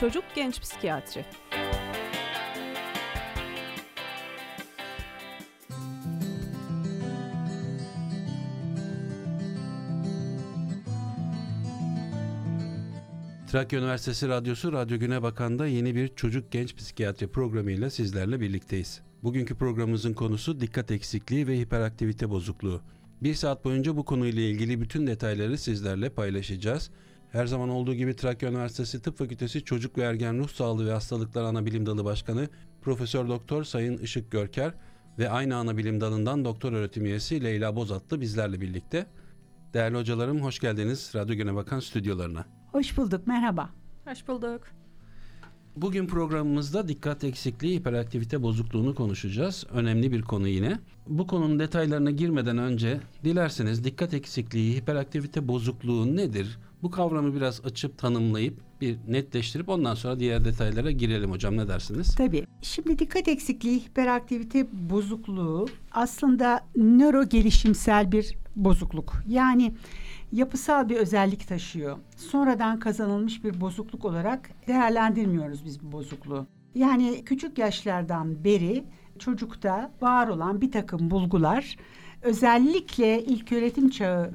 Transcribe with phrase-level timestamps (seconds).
[0.00, 1.24] Çocuk Genç Psikiyatri
[13.50, 19.00] Trakya Üniversitesi Radyosu Radyo Güne Bakan'da yeni bir çocuk genç psikiyatri programıyla sizlerle birlikteyiz.
[19.22, 22.82] Bugünkü programımızın konusu dikkat eksikliği ve hiperaktivite bozukluğu.
[23.22, 26.90] Bir saat boyunca bu konuyla ilgili bütün detayları sizlerle paylaşacağız.
[27.32, 31.42] Her zaman olduğu gibi Trakya Üniversitesi Tıp Fakültesi Çocuk ve Ergen Ruh Sağlığı ve Hastalıklar
[31.42, 32.48] Anabilim Dalı Başkanı
[32.82, 34.74] Profesör Doktor Sayın Işık Görker
[35.18, 39.06] ve aynı anabilim dalından doktor öğretim üyesi Leyla Bozatlı bizlerle birlikte.
[39.74, 42.44] Değerli hocalarım hoş geldiniz Radyo Güne Bakan stüdyolarına.
[42.72, 43.70] Hoş bulduk, merhaba.
[44.04, 44.60] Hoş bulduk.
[45.76, 49.66] Bugün programımızda dikkat eksikliği, hiperaktivite bozukluğunu konuşacağız.
[49.70, 50.78] Önemli bir konu yine.
[51.06, 56.58] Bu konunun detaylarına girmeden önce dilerseniz dikkat eksikliği, hiperaktivite bozukluğu nedir?
[56.82, 62.14] Bu kavramı biraz açıp tanımlayıp bir netleştirip ondan sonra diğer detaylara girelim hocam ne dersiniz?
[62.14, 62.46] Tabii.
[62.62, 69.12] Şimdi dikkat eksikliği, hiperaktivite bozukluğu aslında nöro gelişimsel bir bozukluk.
[69.28, 69.74] Yani
[70.32, 71.98] yapısal bir özellik taşıyor.
[72.16, 76.46] Sonradan kazanılmış bir bozukluk olarak değerlendirmiyoruz biz bu bozukluğu.
[76.74, 78.84] Yani küçük yaşlardan beri
[79.18, 81.76] çocukta var olan bir takım bulgular
[82.22, 84.30] özellikle ilk öğretim çağı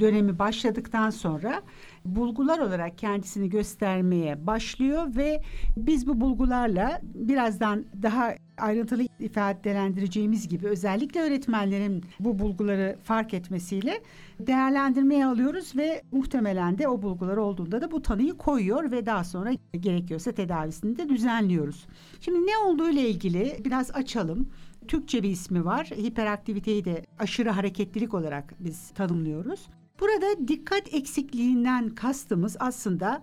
[0.00, 1.62] dönemi başladıktan sonra
[2.04, 5.42] bulgular olarak kendisini göstermeye başlıyor ve
[5.76, 14.00] biz bu bulgularla birazdan daha ayrıntılı ifadelendireceğimiz gibi özellikle öğretmenlerin bu bulguları fark etmesiyle
[14.40, 19.50] değerlendirmeye alıyoruz ve muhtemelen de o bulgular olduğunda da bu tanıyı koyuyor ve daha sonra
[19.80, 21.86] gerekiyorsa tedavisini de düzenliyoruz.
[22.20, 24.48] Şimdi ne olduğu ile ilgili biraz açalım.
[24.86, 25.86] Türkçe bir ismi var.
[25.86, 29.68] Hiperaktiviteyi de aşırı hareketlilik olarak biz tanımlıyoruz.
[30.00, 33.22] Burada dikkat eksikliğinden kastımız aslında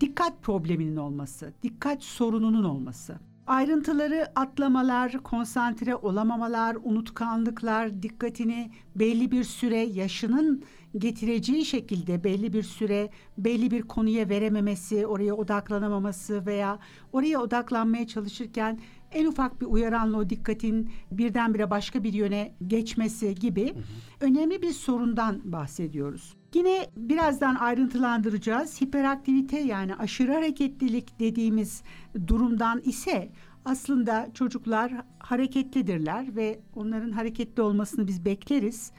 [0.00, 3.18] dikkat probleminin olması, dikkat sorununun olması.
[3.46, 10.64] Ayrıntıları atlamalar, konsantre olamamalar, unutkanlıklar, dikkatini belli bir süre yaşının
[10.98, 16.78] getireceği şekilde belli bir süre belli bir konuya verememesi, oraya odaklanamaması veya
[17.12, 18.80] oraya odaklanmaya çalışırken
[19.12, 23.82] en ufak bir uyaranla o dikkatin birdenbire başka bir yöne geçmesi gibi hı hı.
[24.20, 26.36] önemli bir sorundan bahsediyoruz.
[26.54, 28.80] Yine birazdan ayrıntılandıracağız.
[28.80, 31.82] Hiperaktivite yani aşırı hareketlilik dediğimiz
[32.26, 33.30] durumdan ise
[33.64, 38.92] aslında çocuklar hareketlidirler ve onların hareketli olmasını biz bekleriz.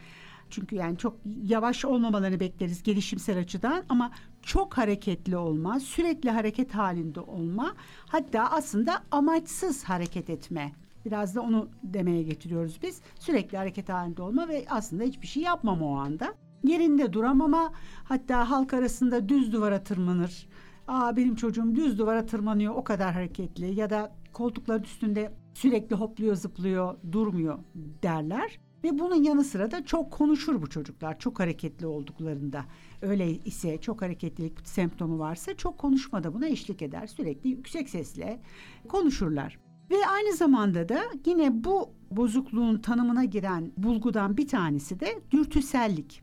[0.49, 4.11] Çünkü yani çok yavaş olmamalarını bekleriz gelişimsel açıdan ama
[4.49, 7.75] çok hareketli olma, sürekli hareket halinde olma,
[8.07, 10.71] hatta aslında amaçsız hareket etme.
[11.05, 13.01] Biraz da onu demeye getiriyoruz biz.
[13.19, 16.33] Sürekli hareket halinde olma ve aslında hiçbir şey yapmama o anda.
[16.63, 17.73] Yerinde duramama,
[18.03, 20.47] hatta halk arasında düz duvara tırmanır.
[20.87, 26.35] Aa benim çocuğum düz duvara tırmanıyor o kadar hareketli ya da koltukların üstünde sürekli hopluyor
[26.35, 27.59] zıplıyor durmuyor
[28.03, 28.59] derler.
[28.83, 32.65] Ve bunun yanı sıra da çok konuşur bu çocuklar çok hareketli olduklarında.
[33.01, 37.07] Öyle ise çok hareketlilik semptomu varsa çok konuşma da buna eşlik eder.
[37.07, 38.39] Sürekli yüksek sesle
[38.87, 39.59] konuşurlar.
[39.91, 46.21] Ve aynı zamanda da yine bu bozukluğun tanımına giren bulgudan bir tanesi de dürtüsellik.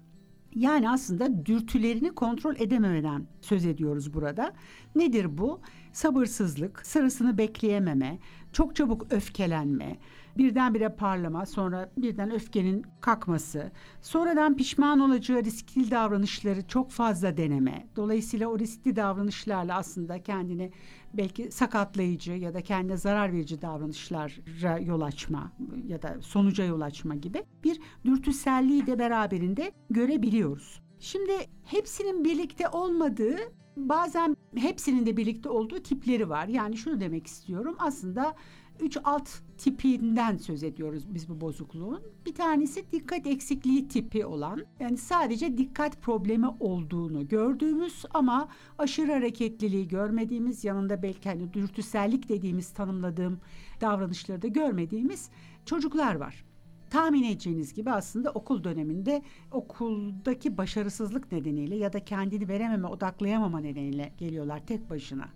[0.55, 4.53] Yani aslında dürtülerini kontrol edememeden söz ediyoruz burada.
[4.95, 5.61] Nedir bu?
[5.93, 8.19] Sabırsızlık, sırasını bekleyememe,
[8.53, 9.97] çok çabuk öfkelenme,
[10.39, 17.89] birdenbire parlama, sonra birden öfkenin kalkması, sonradan pişman olacağı riskli davranışları çok fazla deneme.
[17.97, 20.73] Dolayısıyla o riskli davranışlarla aslında kendini
[21.15, 25.53] belki sakatlayıcı ya da kendine zarar verici davranışlara yol açma
[25.87, 30.81] ya da sonuca yol açma gibi bir dürtüselliği de beraberinde görebiliyoruz.
[31.01, 31.33] Şimdi
[31.65, 33.37] hepsinin birlikte olmadığı
[33.77, 36.49] bazen hepsinin de birlikte olduğu tipleri var.
[36.49, 37.77] Yani şunu demek istiyorum.
[37.79, 38.35] Aslında
[38.81, 39.29] üç alt
[39.59, 42.03] tipinden söz ediyoruz biz bu bozukluğun.
[42.27, 49.89] Bir tanesi dikkat eksikliği tipi olan yani sadece dikkat problemi olduğunu gördüğümüz ama aşırı hareketliliği
[49.89, 53.41] görmediğimiz yanında belki hani dürtüsellik dediğimiz tanımladığım
[53.81, 55.31] davranışları da görmediğimiz
[55.65, 56.45] çocuklar var.
[56.91, 59.23] Tahmin edeceğiniz gibi aslında okul döneminde
[59.53, 65.29] okuldaki başarısızlık nedeniyle ya da kendini verememe, odaklayamama nedeniyle geliyorlar tek başına.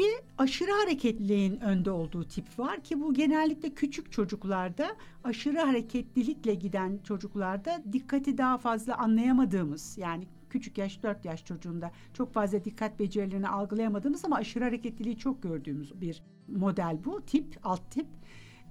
[0.00, 6.98] Bir aşırı hareketliliğin önde olduğu tip var ki bu genellikle küçük çocuklarda aşırı hareketlilikle giden
[7.04, 13.48] çocuklarda dikkati daha fazla anlayamadığımız yani küçük yaş 4 yaş çocuğunda çok fazla dikkat becerilerini
[13.48, 18.06] algılayamadığımız ama aşırı hareketliliği çok gördüğümüz bir model bu tip alt tip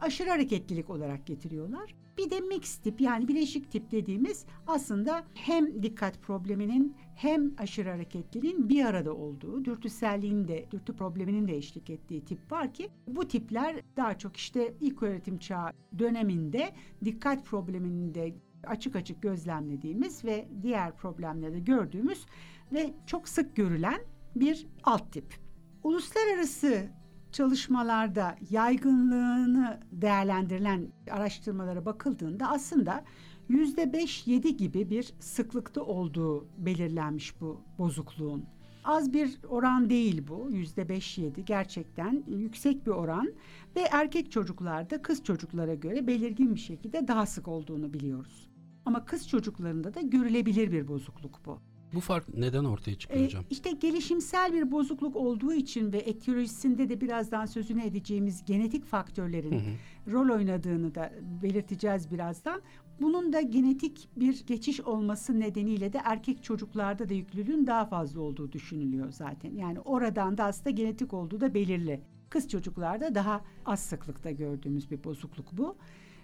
[0.02, 1.96] aşırı hareketlilik olarak getiriyorlar.
[2.20, 8.70] Bir de mix tip yani bileşik tip dediğimiz aslında hem dikkat probleminin hem aşırı hareketliliğin
[8.70, 13.82] bir arada olduğu, dürtüselliğin de, dürtü probleminin de eşlik ettiği tip var ki bu tipler
[13.98, 16.74] daha çok işte ilk öğretim çağı döneminde
[17.06, 22.26] dikkat probleminin de açık açık gözlemlediğimiz ve diğer problemlerde gördüğümüz
[22.74, 24.02] ve çok sık görülen
[24.36, 25.36] bir alt tip.
[25.84, 26.90] Uluslararası
[27.32, 33.04] çalışmalarda yaygınlığını değerlendirilen araştırmalara bakıldığında aslında
[33.50, 38.46] yüzde beş yedi gibi bir sıklıkta olduğu belirlenmiş bu bozukluğun.
[38.84, 43.34] Az bir oran değil bu yüzde beş yedi gerçekten yüksek bir oran
[43.76, 48.50] ve erkek çocuklarda kız çocuklara göre belirgin bir şekilde daha sık olduğunu biliyoruz.
[48.86, 51.60] Ama kız çocuklarında da görülebilir bir bozukluk bu.
[51.94, 53.44] Bu fark neden ortaya çıkıyor Ee, hocam?
[53.50, 59.56] işte gelişimsel bir bozukluk olduğu için ve etiyolojisinde de birazdan sözünü edeceğimiz genetik faktörlerin Hı
[59.56, 60.12] hı.
[60.14, 61.14] rol oynadığını da
[61.44, 62.62] belirteceğiz birazdan.
[63.02, 68.52] Bunun da genetik bir geçiş olması nedeniyle de erkek çocuklarda da yüklülüğün daha fazla olduğu
[68.52, 69.56] düşünülüyor zaten.
[69.56, 72.02] Yani oradan da aslında genetik olduğu da belirli.
[72.30, 75.78] Kız çocuklarda daha az sıklıkta gördüğümüz bir bozukluk bu.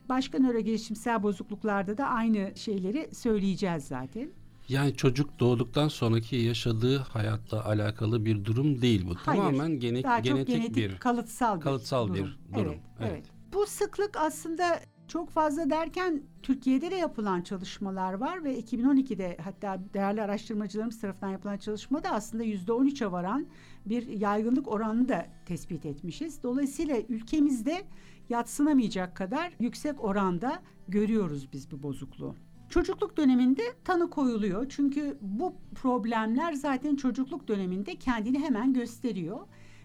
[0.10, 4.30] Başka nörogelişimsel bozukluklarda da aynı şeyleri söyleyeceğiz zaten.
[4.70, 9.16] Yani çocuk doğduktan sonraki yaşadığı hayatla alakalı bir durum değil bu.
[9.16, 9.42] Hayır.
[9.42, 12.32] Tamamen gene- Daha genetik, çok genetik bir kalıtsal bir kalıtsal bir durum.
[12.54, 12.66] durum.
[12.68, 13.12] Evet, Evet.
[13.12, 13.26] evet.
[13.54, 20.22] Bu sıklık aslında çok fazla derken Türkiye'de de yapılan çalışmalar var ve 2012'de hatta değerli
[20.22, 23.48] araştırmacılarımız tarafından yapılan çalışmada aslında %13'e varan
[23.86, 26.44] bir yaygınlık oranını da tespit etmişiz.
[26.44, 27.84] Dolayısıyla ülkemizde
[28.30, 32.36] yatsınamayacak kadar yüksek oranda görüyoruz biz bu bozukluğu.
[32.76, 34.66] Çocukluk döneminde tanı koyuluyor.
[34.70, 39.40] Çünkü bu problemler zaten çocukluk döneminde kendini hemen gösteriyor.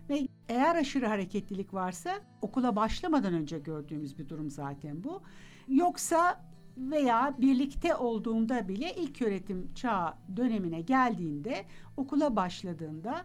[0.09, 5.23] Ve eğer aşırı hareketlilik varsa okula başlamadan önce gördüğümüz bir durum zaten bu.
[5.69, 6.41] Yoksa
[6.77, 11.65] veya birlikte olduğunda bile ilk öğretim çağı dönemine geldiğinde
[11.97, 13.25] okula başladığında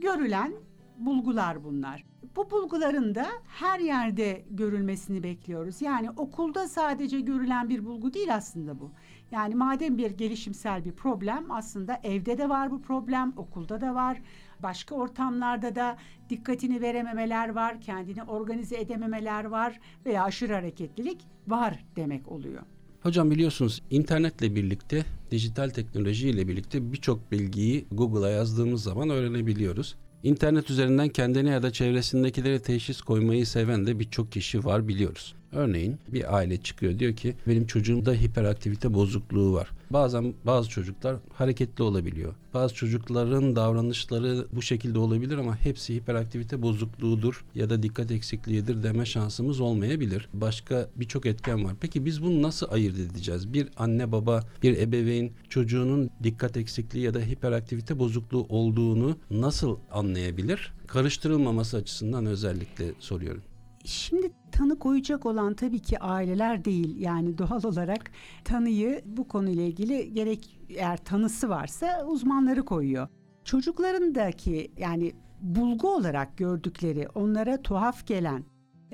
[0.00, 0.52] görülen
[0.98, 2.11] bulgular bunlar.
[2.36, 5.82] Bu bulguların da her yerde görülmesini bekliyoruz.
[5.82, 8.90] Yani okulda sadece görülen bir bulgu değil aslında bu.
[9.30, 14.22] Yani madem bir gelişimsel bir problem aslında evde de var bu problem, okulda da var.
[14.62, 15.96] Başka ortamlarda da
[16.28, 22.62] dikkatini verememeler var, kendini organize edememeler var veya aşırı hareketlilik var demek oluyor.
[23.02, 29.96] Hocam biliyorsunuz internetle birlikte, dijital teknolojiyle birlikte birçok bilgiyi Google'a yazdığımız zaman öğrenebiliyoruz.
[30.22, 35.34] İnternet üzerinden kendine ya da çevresindekilere teşhis koymayı seven de birçok kişi var biliyoruz.
[35.52, 39.70] Örneğin bir aile çıkıyor diyor ki benim çocuğumda hiperaktivite bozukluğu var.
[39.92, 42.34] Bazen bazı çocuklar hareketli olabiliyor.
[42.54, 49.06] Bazı çocukların davranışları bu şekilde olabilir ama hepsi hiperaktivite bozukluğudur ya da dikkat eksikliğidir deme
[49.06, 50.28] şansımız olmayabilir.
[50.34, 51.74] Başka birçok etken var.
[51.80, 53.52] Peki biz bunu nasıl ayırt edeceğiz?
[53.52, 60.72] Bir anne baba, bir ebeveyn çocuğunun dikkat eksikliği ya da hiperaktivite bozukluğu olduğunu nasıl anlayabilir?
[60.86, 63.42] Karıştırılmaması açısından özellikle soruyorum.
[63.84, 66.96] Şimdi tanı koyacak olan tabii ki aileler değil.
[67.00, 68.10] Yani doğal olarak
[68.44, 73.08] tanıyı bu konuyla ilgili gerek eğer tanısı varsa uzmanları koyuyor.
[73.44, 78.44] Çocuklarındaki yani bulgu olarak gördükleri, onlara tuhaf gelen,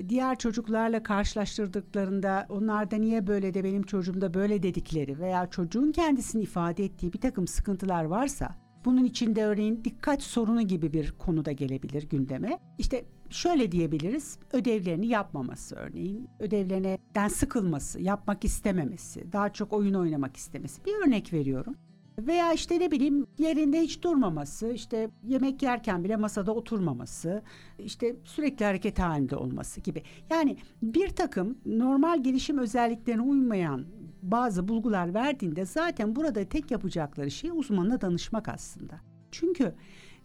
[0.09, 6.85] diğer çocuklarla karşılaştırdıklarında onlarda niye böyle de benim çocuğumda böyle dedikleri veya çocuğun kendisini ifade
[6.85, 12.59] ettiği bir takım sıkıntılar varsa bunun içinde örneğin dikkat sorunu gibi bir konuda gelebilir gündeme.
[12.79, 14.39] İşte şöyle diyebiliriz.
[14.53, 20.85] Ödevlerini yapmaması örneğin, ödevlerinden sıkılması, yapmak istememesi, daha çok oyun oynamak istemesi.
[20.85, 21.75] Bir örnek veriyorum.
[22.19, 27.43] Veya işte ne bileyim yerinde hiç durmaması, işte yemek yerken bile masada oturmaması,
[27.79, 30.03] işte sürekli hareket halinde olması gibi.
[30.31, 33.85] Yani bir takım normal gelişim özelliklerine uymayan
[34.23, 39.01] bazı bulgular verdiğinde zaten burada tek yapacakları şey uzmanına danışmak aslında.
[39.31, 39.75] Çünkü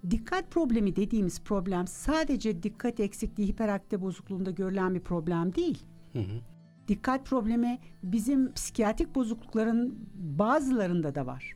[0.09, 5.85] dikkat problemi dediğimiz problem sadece dikkat eksikliği hiperaktive bozukluğunda görülen bir problem değil.
[6.13, 6.41] Hı hı.
[6.87, 11.55] Dikkat problemi bizim psikiyatrik bozuklukların bazılarında da var.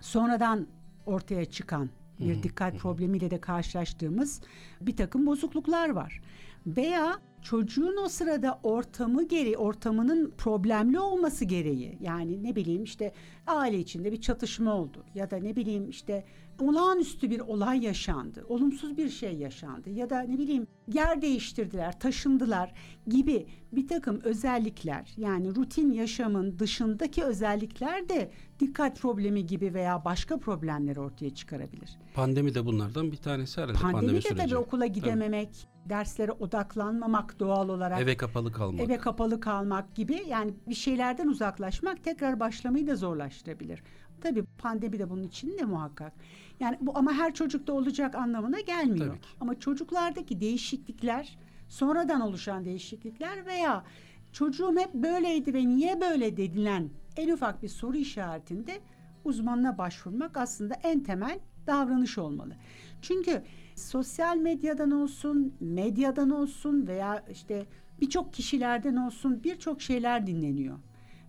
[0.00, 0.66] Sonradan
[1.06, 4.40] ortaya çıkan bir dikkat problemiyle de karşılaştığımız
[4.80, 6.22] bir takım bozukluklar var.
[6.66, 13.12] Veya çocuğun o sırada ortamı geri ortamının problemli olması gereği yani ne bileyim işte
[13.46, 16.24] aile içinde bir çatışma oldu ya da ne bileyim işte
[16.60, 22.72] olağanüstü bir olay yaşandı olumsuz bir şey yaşandı ya da ne bileyim yer değiştirdiler, taşındılar
[23.06, 28.30] gibi bir takım özellikler yani rutin yaşamın dışındaki özellikler de
[28.60, 31.98] dikkat problemi gibi veya başka problemleri ortaya çıkarabilir.
[32.14, 33.78] Pandemi de bunlardan bir tanesi herhalde.
[33.78, 34.42] Pandemi, pandemi de süreci.
[34.42, 38.00] tabii okula gidememek, derslere odaklanmamak doğal olarak.
[38.00, 38.80] Eve kapalı kalmak.
[38.80, 43.82] Eve kapalı kalmak gibi yani bir şeylerden uzaklaşmak tekrar başlamayı da zorlaştırabilir.
[44.20, 46.12] Tabii pandemi de bunun için de muhakkak.
[46.60, 49.08] Yani bu ama her çocukta olacak anlamına gelmiyor.
[49.08, 49.28] Tabii ki.
[49.40, 53.84] Ama çocuklardaki değişiklikler, sonradan oluşan değişiklikler veya
[54.32, 58.80] çocuğum hep böyleydi ve niye böyle dedilen en ufak bir soru işaretinde
[59.24, 62.56] uzmanına başvurmak aslında en temel davranış olmalı.
[63.02, 63.42] Çünkü
[63.76, 67.66] sosyal medyadan olsun, medyadan olsun veya işte
[68.00, 70.78] birçok kişilerden olsun birçok şeyler dinleniyor.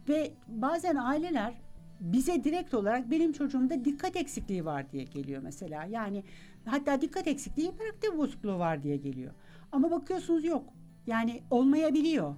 [0.09, 1.53] Ve bazen aileler
[1.99, 5.85] bize direkt olarak benim çocuğumda dikkat eksikliği var diye geliyor mesela.
[5.85, 6.23] Yani
[6.65, 9.31] hatta dikkat eksikliği hiperaktif bozukluğu var diye geliyor.
[9.71, 10.63] Ama bakıyorsunuz yok.
[11.07, 12.35] Yani olmayabiliyor.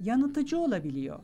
[0.00, 1.18] Yanıltıcı olabiliyor.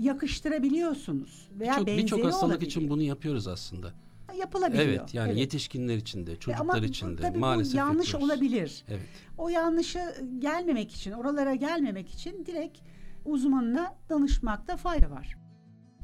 [0.00, 2.70] Yakıştırabiliyorsunuz veya Birçok benzeri birçok hastalık olabiliyor.
[2.70, 3.92] için bunu yapıyoruz aslında.
[4.38, 4.84] yapılabiliyor.
[4.84, 5.38] Evet yani Evet.
[5.40, 8.30] yetişkinler için de, çocuklar ama için de tabii bu maalesef yanlış yapıyoruz.
[8.36, 8.84] olabilir.
[8.88, 9.00] Evet.
[9.38, 9.98] O yanlışı
[10.38, 12.78] gelmemek için, oralara gelmemek için direkt
[13.24, 15.36] uzmanına danışmakta fayda var.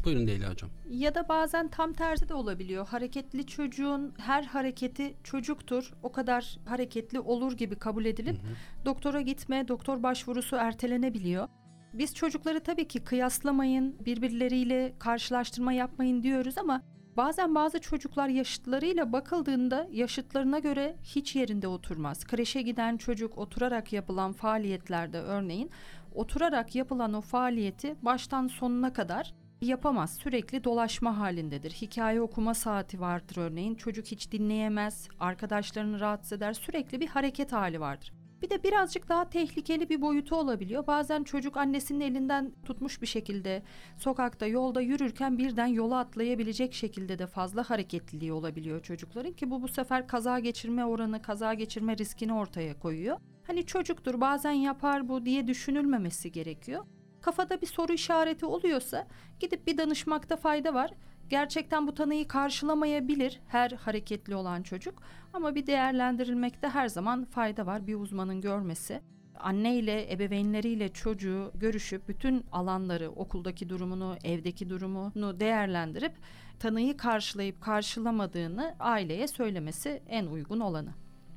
[0.08, 0.70] Buyurun Leyla hocam.
[0.90, 2.86] Ya da bazen tam tersi de olabiliyor.
[2.86, 5.92] Hareketli çocuğun her hareketi çocuktur.
[6.02, 8.36] O kadar hareketli olur gibi kabul edilip
[8.84, 11.48] doktora gitme, doktor başvurusu ertelenebiliyor.
[11.94, 16.82] Biz çocukları tabii ki kıyaslamayın, birbirleriyle karşılaştırma yapmayın diyoruz ama
[17.16, 22.24] bazen bazı çocuklar yaşıtlarıyla bakıldığında yaşıtlarına göre hiç yerinde oturmaz.
[22.24, 25.70] Kreşe giden çocuk oturarak yapılan faaliyetlerde örneğin
[26.14, 29.34] oturarak yapılan o faaliyeti baştan sonuna kadar
[29.66, 30.16] yapamaz.
[30.16, 31.70] Sürekli dolaşma halindedir.
[31.70, 33.74] Hikaye okuma saati vardır örneğin.
[33.74, 36.52] Çocuk hiç dinleyemez, arkadaşlarını rahatsız eder.
[36.52, 38.12] Sürekli bir hareket hali vardır.
[38.42, 40.86] Bir de birazcık daha tehlikeli bir boyutu olabiliyor.
[40.86, 43.62] Bazen çocuk annesinin elinden tutmuş bir şekilde
[43.96, 49.68] sokakta, yolda yürürken birden yola atlayabilecek şekilde de fazla hareketliliği olabiliyor çocukların ki bu bu
[49.68, 53.16] sefer kaza geçirme oranı, kaza geçirme riskini ortaya koyuyor.
[53.46, 56.84] Hani çocuktur bazen yapar bu diye düşünülmemesi gerekiyor.
[57.20, 59.06] Kafada bir soru işareti oluyorsa
[59.40, 60.90] gidip bir danışmakta fayda var.
[61.30, 67.87] Gerçekten bu tanıyı karşılamayabilir her hareketli olan çocuk ama bir değerlendirilmekte her zaman fayda var
[67.87, 69.00] bir uzmanın görmesi.
[69.40, 76.12] Anne ile ebeveynleriyle çocuğu görüşüp bütün alanları, okuldaki durumunu, evdeki durumunu değerlendirip
[76.58, 80.90] tanıyı karşılayıp karşılamadığını aileye söylemesi en uygun olanı.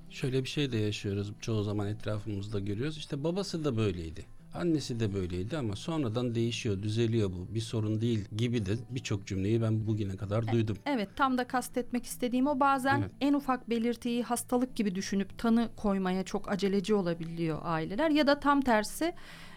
[0.10, 1.34] Şöyle bir şey de yaşıyoruz.
[1.40, 2.98] Çoğu zaman etrafımızda görüyoruz.
[2.98, 4.26] İşte babası da böyleydi.
[4.54, 7.56] Annesi de böyleydi ama sonradan değişiyor, düzeliyor bu.
[7.56, 10.78] Bir sorun değil gibi de birçok cümleyi ben bugüne kadar duydum.
[10.86, 13.12] Evet tam da kastetmek istediğim o bazen Evet.
[13.22, 18.62] en ufak belirtiyi hastalık gibi düşünüp tanı koymaya çok aceleci olabiliyor aileler ya da tam
[18.62, 19.14] tersi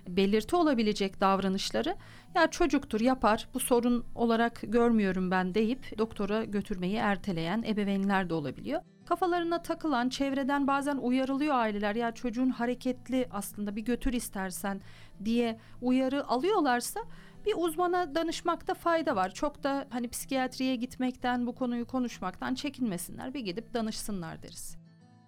[0.09, 1.97] belirti olabilecek davranışları
[2.35, 8.81] ya çocuktur yapar bu sorun olarak görmüyorum ben deyip doktora götürmeyi erteleyen ebeveynler de olabiliyor.
[9.07, 14.81] Kafalarına takılan çevreden bazen uyarılıyor aileler ya çocuğun hareketli aslında bir götür istersen
[15.25, 17.01] diye uyarı alıyorlarsa
[17.47, 19.35] bir uzmana danışmakta fayda var.
[19.35, 23.35] Çok da hani psikiyatriye gitmekten bu konuyu konuşmaktan çekinmesinler.
[23.35, 24.77] Bir gidip danışsınlar deriz.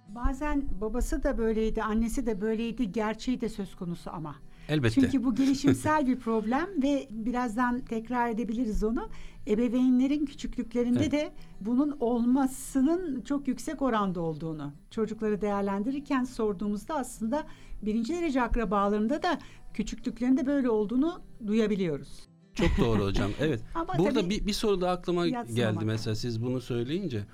[0.08, 4.36] Bazen babası da böyleydi, annesi de böyleydi, gerçeği de söz konusu ama.
[4.68, 5.00] Elbette.
[5.00, 9.08] Çünkü bu gelişimsel bir problem ve birazdan tekrar edebiliriz onu.
[9.48, 11.12] Ebeveynlerin küçüklüklerinde Evet.
[11.12, 17.46] de bunun olmasının çok yüksek oranda olduğunu çocukları değerlendirirken sorduğumuzda aslında
[17.82, 19.38] birinci derece akrabalarında da
[19.74, 22.28] küçüklüklerinde böyle olduğunu duyabiliyoruz.
[22.54, 23.30] Çok doğru hocam.
[23.40, 23.60] Evet.
[23.74, 27.26] Ama Burada bir, bir soru da aklıma geldi mesela siz bunu söyleyince.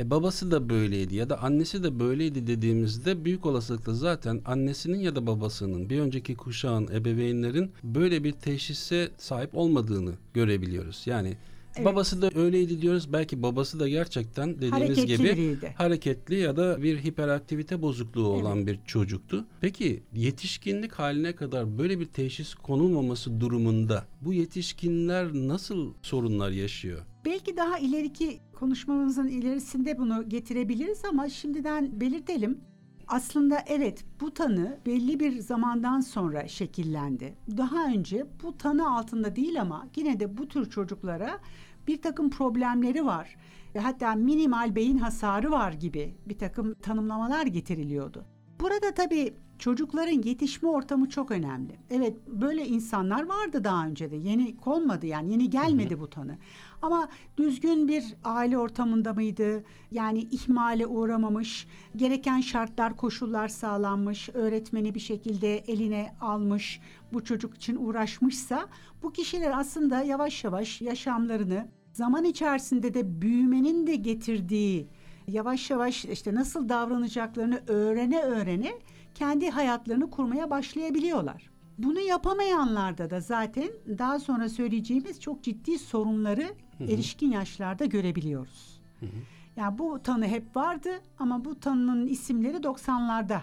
[0.00, 5.16] E babası da böyleydi ya da annesi de böyleydi dediğimizde büyük olasılıkla zaten annesinin ya
[5.16, 11.02] da babasının bir önceki kuşağın ebeveynlerin böyle bir teşhise sahip olmadığını görebiliyoruz.
[11.06, 11.36] Yani
[11.76, 11.86] Evet.
[11.86, 13.12] babası da öyleydi diyoruz.
[13.12, 15.74] Belki babası da gerçekten dediğimiz Hareketli gibi biriydi.
[15.76, 19.44] hareketli ya da bir hiperaktivite bozukluğu olan bir çocuktu.
[19.60, 27.00] Peki yetişkinlik haline kadar böyle bir teşhis konulmaması durumunda bu yetişkinler nasıl sorunlar yaşıyor?
[27.24, 32.60] Belki daha ileriki konuşmamızın ilerisinde bunu getirebiliriz ama şimdiden belirtelim.
[33.08, 37.34] Aslında evet bu tanı belli bir zamandan sonra şekillendi.
[37.56, 41.40] Daha önce bu tanı altında değil ama yine de bu tür çocuklara
[41.86, 43.36] bir takım problemleri var.
[43.78, 48.24] Hatta minimal beyin hasarı var gibi bir takım tanımlamalar getiriliyordu.
[48.60, 51.72] Burada tabii çocukların yetişme ortamı çok önemli.
[51.90, 54.16] Evet böyle insanlar vardı daha önce de.
[54.16, 56.38] Yeni konmadı yani yeni gelmedi bu tanı.
[56.82, 59.64] Ama düzgün bir aile ortamında mıydı?
[59.90, 61.66] Yani ihmale uğramamış,
[61.96, 66.80] gereken şartlar, koşullar sağlanmış, öğretmeni bir şekilde eline almış,
[67.12, 68.68] bu çocuk için uğraşmışsa
[69.02, 74.88] bu kişiler aslında yavaş yavaş yaşamlarını zaman içerisinde de büyümenin de getirdiği
[75.28, 78.72] yavaş yavaş işte nasıl davranacaklarını öğrene öğrene
[79.14, 81.50] kendi hayatlarını kurmaya başlayabiliyorlar.
[81.78, 86.42] Bunu yapamayanlarda da zaten daha sonra söyleyeceğimiz çok ciddi sorunları
[86.78, 86.92] hı hı.
[86.92, 88.80] erişkin yaşlarda görebiliyoruz.
[89.00, 89.10] Hı hı.
[89.56, 93.40] Yani bu tanı hep vardı ama bu tanının isimleri 90'larda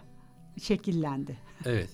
[0.59, 1.37] şekillendi.
[1.65, 1.89] Evet.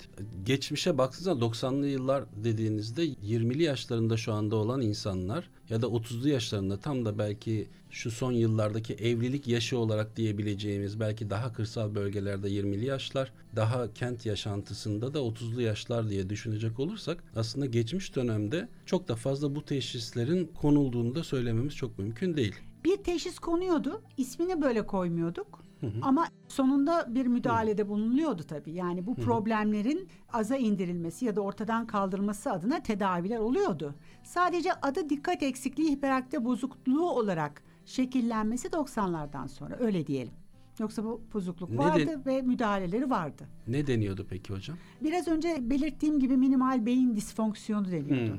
[0.46, 6.80] Geçmişe baktığınızda 90'lı yıllar dediğinizde 20'li yaşlarında şu anda olan insanlar ya da 30'lu yaşlarında
[6.80, 12.86] tam da belki şu son yıllardaki evlilik yaşı olarak diyebileceğimiz belki daha kırsal bölgelerde 20'li
[12.86, 19.16] yaşlar, daha kent yaşantısında da 30'lu yaşlar diye düşünecek olursak aslında geçmiş dönemde çok da
[19.16, 22.56] fazla bu teşhislerin konulduğunu da söylememiz çok mümkün değil.
[22.84, 25.65] Bir teşhis konuyordu, ismini böyle koymuyorduk.
[25.86, 26.02] Hı hı.
[26.02, 28.72] Ama sonunda bir müdahalede bulunuyordu tabii.
[28.72, 33.96] Yani bu problemlerin aza indirilmesi ya da ortadan kaldırılması adına tedaviler oluyordu.
[34.24, 40.34] Sadece adı dikkat eksikliği hiperaktive bozukluğu olarak şekillenmesi 90'lardan sonra öyle diyelim.
[40.80, 43.44] Yoksa bu bozukluk ne vardı de, ve müdahaleleri vardı.
[43.68, 44.78] Ne deniyordu peki hocam?
[45.04, 48.38] Biraz önce belirttiğim gibi minimal beyin disfonksiyonu deniyordu.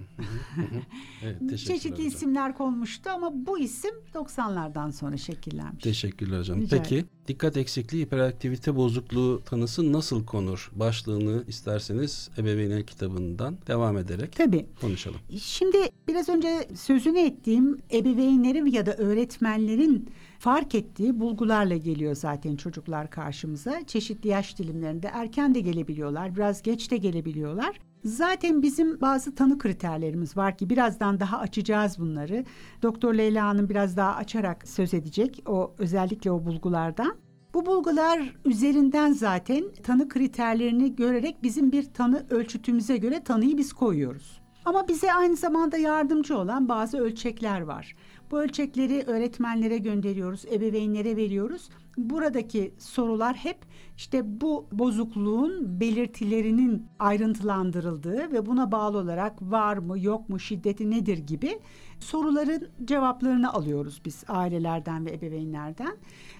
[1.22, 2.06] evet, Çeşitli hocam.
[2.06, 5.84] isimler konmuştu ama bu isim 90'lardan sonra şekillenmiş.
[5.84, 6.60] Teşekkürler hocam.
[6.60, 10.70] Rica peki dikkat eksikliği hiperaktivite bozukluğu tanısı nasıl konur?
[10.74, 14.66] Başlığını isterseniz ebeveynler kitabından devam ederek Tabii.
[14.80, 15.20] konuşalım.
[15.40, 15.76] Şimdi
[16.08, 23.86] biraz önce sözünü ettiğim ebeveynlerin ya da öğretmenlerin fark ettiği bulgularla geliyor zaten çocuklar karşımıza.
[23.86, 27.80] Çeşitli yaş dilimlerinde erken de gelebiliyorlar, biraz geç de gelebiliyorlar.
[28.04, 32.44] Zaten bizim bazı tanı kriterlerimiz var ki birazdan daha açacağız bunları.
[32.82, 37.16] Doktor Leyla Hanım biraz daha açarak söz edecek o özellikle o bulgulardan.
[37.54, 44.40] Bu bulgular üzerinden zaten tanı kriterlerini görerek bizim bir tanı ölçütümüze göre tanıyı biz koyuyoruz.
[44.64, 47.96] Ama bize aynı zamanda yardımcı olan bazı ölçekler var.
[48.30, 51.68] Bu ölçekleri öğretmenlere gönderiyoruz, ebeveynlere veriyoruz.
[51.98, 53.56] Buradaki sorular hep
[53.96, 61.18] işte bu bozukluğun belirtilerinin ayrıntılandırıldığı ve buna bağlı olarak var mı, yok mu, şiddeti nedir
[61.18, 61.60] gibi
[62.00, 65.96] soruların cevaplarını alıyoruz biz ailelerden ve ebeveynlerden.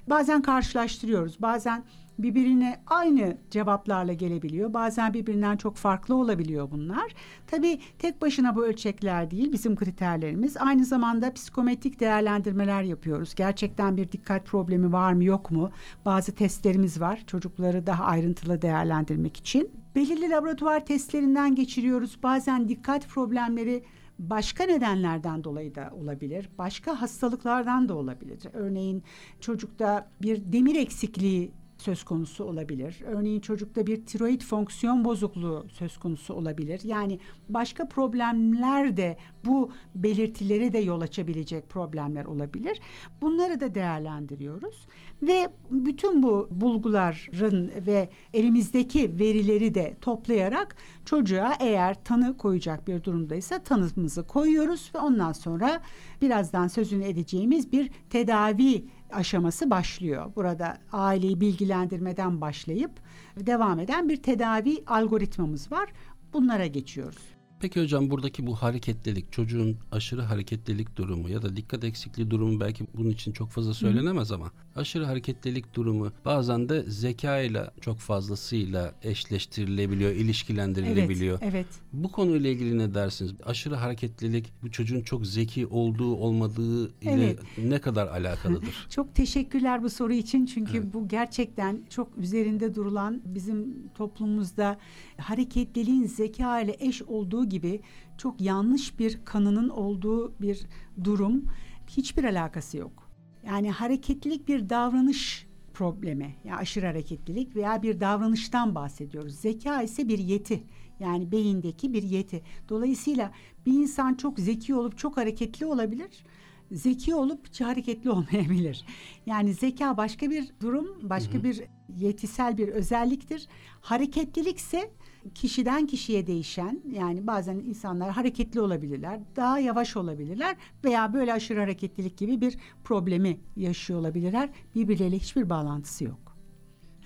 [0.06, 1.42] Bazen karşılaştırıyoruz.
[1.42, 1.84] Bazen
[2.18, 4.74] birbirine aynı cevaplarla gelebiliyor.
[4.74, 7.14] Bazen birbirinden çok farklı olabiliyor bunlar.
[7.46, 10.56] Tabii tek başına bu ölçekler değil bizim kriterlerimiz.
[10.56, 13.34] Aynı zamanda psikometrik değerlendirmeler yapıyoruz.
[13.34, 15.70] Gerçekten bir dikkat problemi var mı yok mu?
[16.04, 19.70] Bazı testlerimiz var çocukları daha ayrıntılı değerlendirmek için.
[19.94, 22.18] Belirli laboratuvar testlerinden geçiriyoruz.
[22.22, 23.84] Bazen dikkat problemleri
[24.18, 26.48] başka nedenlerden dolayı da olabilir.
[26.58, 28.38] Başka hastalıklardan da olabilir.
[28.52, 29.02] Örneğin
[29.40, 31.52] çocukta bir demir eksikliği
[31.86, 33.02] söz konusu olabilir.
[33.06, 36.80] Örneğin çocukta bir tiroid fonksiyon bozukluğu söz konusu olabilir.
[36.84, 37.18] Yani
[37.48, 42.80] başka problemler de bu belirtileri de yol açabilecek problemler olabilir.
[43.20, 44.86] Bunları da değerlendiriyoruz
[45.22, 53.58] ve bütün bu bulguların ve elimizdeki verileri de toplayarak çocuğa eğer tanı koyacak bir durumdaysa
[53.58, 55.80] tanımızı koyuyoruz ve ondan sonra
[56.22, 58.84] birazdan sözünü edeceğimiz bir tedavi
[59.16, 60.32] aşaması başlıyor.
[60.36, 62.90] Burada aileyi bilgilendirmeden başlayıp
[63.36, 65.92] devam eden bir tedavi algoritmamız var.
[66.32, 67.35] Bunlara geçiyoruz.
[67.60, 72.86] Peki hocam buradaki bu hareketlilik, çocuğun aşırı hareketlilik durumu ya da dikkat eksikliği durumu belki
[72.94, 74.34] bunun için çok fazla söylenemez Hı.
[74.34, 81.38] ama aşırı hareketlilik durumu bazen de zeka ile çok fazlasıyla eşleştirilebiliyor, ilişkilendirilebiliyor.
[81.42, 81.66] Evet, evet.
[81.92, 83.32] Bu konuyla ilgili ne dersiniz?
[83.44, 87.38] Aşırı hareketlilik bu çocuğun çok zeki olduğu olmadığı ile evet.
[87.58, 88.86] ne kadar alakalıdır?
[88.90, 90.94] çok teşekkürler bu soru için çünkü evet.
[90.94, 94.78] bu gerçekten çok üzerinde durulan bizim toplumumuzda
[95.18, 97.80] hareketliliğin zeka ile eş olduğu gibi
[98.18, 100.66] çok yanlış bir kanının olduğu bir
[101.04, 101.44] durum
[101.88, 103.10] hiçbir alakası yok.
[103.46, 109.34] Yani hareketlilik bir davranış problemi, yani aşırı hareketlilik veya bir davranıştan bahsediyoruz.
[109.34, 110.62] Zeka ise bir yeti.
[111.00, 112.42] Yani beyindeki bir yeti.
[112.68, 113.32] Dolayısıyla
[113.66, 116.24] bir insan çok zeki olup çok hareketli olabilir.
[116.72, 118.84] Zeki olup hiç hareketli olmayabilir.
[119.26, 121.44] Yani zeka başka bir durum, başka hı hı.
[121.44, 121.62] bir
[121.96, 123.48] yetisel bir özelliktir.
[123.80, 124.90] Hareketlilik ise
[125.34, 132.18] kişiden kişiye değişen yani bazen insanlar hareketli olabilirler, daha yavaş olabilirler veya böyle aşırı hareketlilik
[132.18, 134.48] gibi bir problemi yaşıyor olabilirler.
[134.74, 136.36] Birbirleriyle hiçbir bağlantısı yok.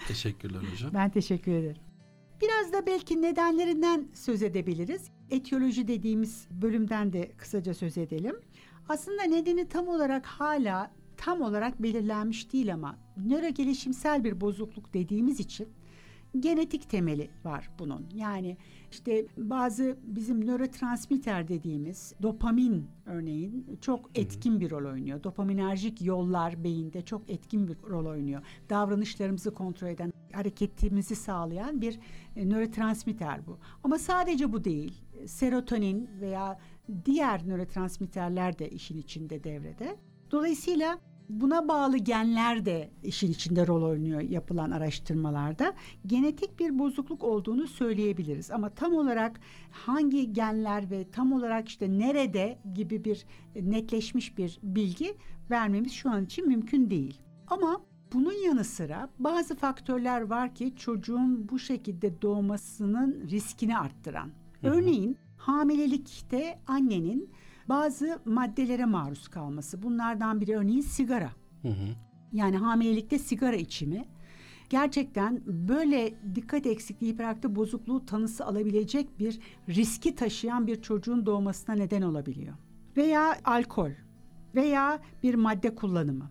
[0.09, 0.91] Teşekkürler hocam.
[0.95, 1.83] Ben teşekkür ederim.
[2.43, 5.11] Biraz da belki nedenlerinden söz edebiliriz.
[5.31, 8.37] Etiyoloji dediğimiz bölümden de kısaca söz edelim.
[8.89, 15.41] Aslında nedeni tam olarak hala tam olarak belirlenmiş değil ama nöro gelişimsel bir bozukluk dediğimiz
[15.41, 15.69] için
[16.39, 18.07] genetik temeli var bunun.
[18.15, 18.57] Yani
[18.91, 25.23] işte bazı bizim nörotransmitter dediğimiz dopamin örneğin çok etkin bir rol oynuyor.
[25.23, 28.43] Dopaminerjik yollar beyinde çok etkin bir rol oynuyor.
[28.71, 32.01] Davranışlarımızı kontrol eden, hareketimizi sağlayan bir
[32.37, 33.59] e, nörotransmitter bu.
[33.85, 35.03] Ama sadece bu değil.
[35.27, 36.59] Serotonin veya
[37.05, 39.97] diğer nörotransmitterler de işin içinde devrede.
[40.31, 40.99] Dolayısıyla
[41.31, 45.75] Buna bağlı genler de işin içinde rol oynuyor yapılan araştırmalarda.
[46.07, 49.41] Genetik bir bozukluk olduğunu söyleyebiliriz ama tam olarak
[49.71, 55.17] hangi genler ve tam olarak işte nerede gibi bir netleşmiş bir bilgi
[55.51, 57.21] vermemiz şu an için mümkün değil.
[57.47, 57.81] Ama
[58.13, 64.31] bunun yanı sıra bazı faktörler var ki çocuğun bu şekilde doğmasının riskini arttıran.
[64.63, 67.31] Örneğin hamilelikte annenin
[67.69, 69.83] bazı maddelere maruz kalması.
[69.83, 71.31] Bunlardan biri örneğin sigara.
[71.63, 71.89] Hı hı.
[72.33, 74.05] Yani hamilelikte sigara içimi
[74.71, 82.03] gerçekten böyle dikkat eksikliği hiperaktif bozukluğu tanısı alabilecek bir riski taşıyan bir çocuğun doğmasına neden
[82.03, 82.55] olabiliyor.
[82.97, 83.91] Veya alkol
[84.55, 86.31] veya bir madde kullanımı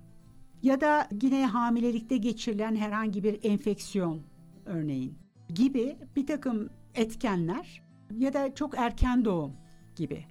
[0.64, 4.22] ya da yine hamilelikte geçirilen herhangi bir enfeksiyon
[4.66, 5.18] örneğin
[5.56, 7.84] gibi bir takım etkenler
[8.18, 9.54] ya da çok erken doğum
[9.96, 10.26] gibi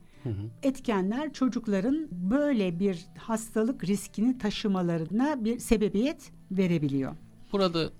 [0.62, 7.16] etkenler çocukların böyle bir hastalık riskini taşımalarına bir sebebiyet verebiliyor.
[7.52, 7.90] Burada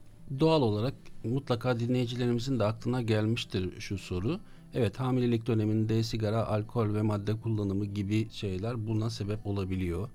[0.40, 4.40] doğal olarak mutlaka dinleyicilerimizin de aklına gelmiştir şu soru.
[4.74, 10.08] Evet hamilelik döneminde sigara, alkol ve madde kullanımı gibi şeyler buna sebep olabiliyor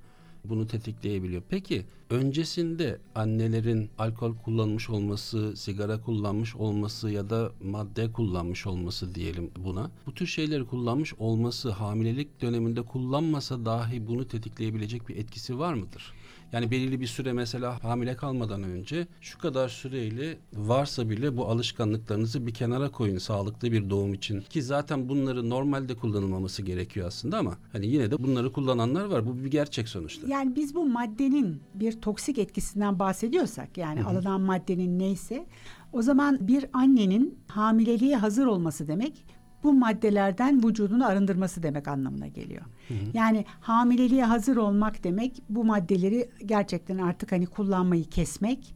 [0.46, 1.42] bunu tetikleyebiliyor.
[1.50, 9.52] Peki öncesinde annelerin alkol kullanmış olması, sigara kullanmış olması ya da madde kullanmış olması diyelim
[9.66, 9.92] buna.
[10.06, 16.14] Bu tür şeyleri kullanmış olması hamilelik döneminde kullanmasa dahi bunu tetikleyebilecek bir etkisi var mıdır?
[16.54, 22.48] Yani belirli bir süre mesela hamile kalmadan önce şu kadar süreyle varsa bile bu alışkanlıklarınızı
[22.48, 24.42] bir kenara koyun sağlıklı bir doğum için.
[24.42, 29.26] Ki zaten bunları normalde kullanılmaması gerekiyor aslında ama hani yine de bunları kullananlar var.
[29.28, 30.28] Bu bir gerçek sonuçta.
[30.28, 34.10] Yani biz bu maddenin bir toksik etkisinden bahsediyorsak yani Hı-hı.
[34.10, 35.46] alınan maddenin neyse
[35.94, 39.26] o zaman bir annenin hamileliğe hazır olması demek
[39.64, 42.62] bu maddelerden vücudunu arındırması demek anlamına geliyor.
[42.88, 42.98] Hı hı.
[43.14, 48.76] Yani hamileliğe hazır olmak demek bu maddeleri gerçekten artık hani kullanmayı kesmek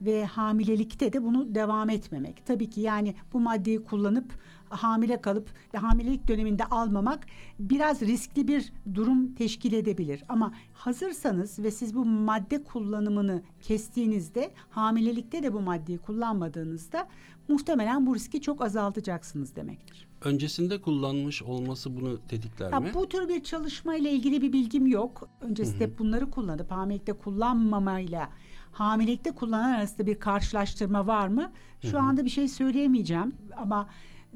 [0.00, 2.46] ve hamilelikte de bunu devam etmemek.
[2.46, 4.32] Tabii ki yani bu maddeyi kullanıp
[4.68, 7.26] hamile kalıp hamilelik döneminde almamak
[7.58, 10.24] biraz riskli bir durum teşkil edebilir.
[10.28, 17.08] Ama hazırsanız ve siz bu madde kullanımını kestiğinizde hamilelikte de bu maddeyi kullanmadığınızda
[17.48, 22.90] muhtemelen bu riski çok azaltacaksınız demektir öncesinde kullanmış olması bunu tetikler ha, mi?
[22.94, 25.28] Bu tür bir çalışma ile ilgili bir bilgim yok.
[25.40, 25.98] Öncesinde Hı-hı.
[25.98, 28.28] bunları kullanıp hamilelikte kullanmamayla
[28.72, 31.52] hamilelikte kullanan arasında bir karşılaştırma var mı?
[31.82, 31.98] Şu Hı-hı.
[31.98, 33.88] anda bir şey söyleyemeyeceğim ama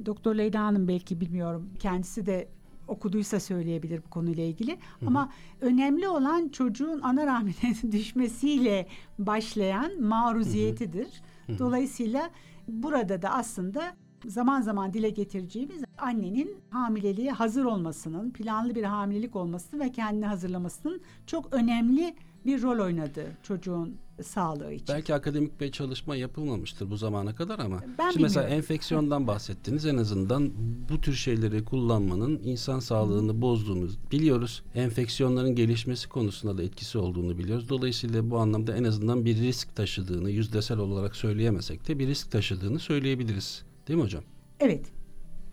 [0.06, 2.48] Doktor Leyla Hanım belki bilmiyorum kendisi de
[2.88, 4.70] okuduysa söyleyebilir bu konuyla ilgili.
[4.72, 5.06] Hı-hı.
[5.06, 8.86] Ama önemli olan çocuğun ana rahmine düşmesiyle
[9.18, 11.08] başlayan maruziyetidir.
[11.46, 11.58] Hı-hı.
[11.58, 12.30] Dolayısıyla
[12.68, 13.94] burada da aslında
[14.26, 21.00] zaman zaman dile getireceğimiz annenin hamileliğe hazır olmasının, planlı bir hamilelik olması ve kendini hazırlamasının
[21.26, 22.14] çok önemli
[22.46, 24.86] bir rol oynadı çocuğun sağlığı için.
[24.88, 29.96] Belki akademik bir çalışma yapılmamıştır bu zamana kadar ama ben şimdi mesela enfeksiyondan bahsettiniz en
[29.96, 30.50] azından
[30.88, 34.62] bu tür şeyleri kullanmanın insan sağlığını bozduğunu biliyoruz.
[34.74, 37.68] Enfeksiyonların gelişmesi konusunda da etkisi olduğunu biliyoruz.
[37.68, 42.78] Dolayısıyla bu anlamda en azından bir risk taşıdığını yüzdesel olarak söyleyemesek de bir risk taşıdığını
[42.78, 43.64] söyleyebiliriz.
[43.88, 44.22] Değil mi hocam?
[44.60, 44.86] Evet.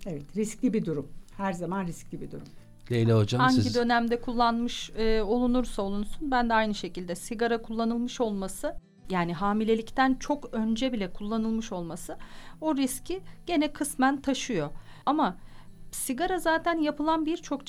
[0.06, 1.08] Evet riskli bir durum.
[1.38, 2.48] Her zaman riskli bir durum.
[2.92, 3.76] Leyla hocam Hangi siz...
[3.76, 8.76] dönemde kullanmış e, olunursa olunsun ben de aynı şekilde sigara kullanılmış olması
[9.10, 12.18] yani hamilelikten çok önce bile kullanılmış olması
[12.62, 14.70] o riski gene kısmen taşıyor.
[15.06, 15.38] Ama
[15.92, 17.68] sigara zaten yapılan birçok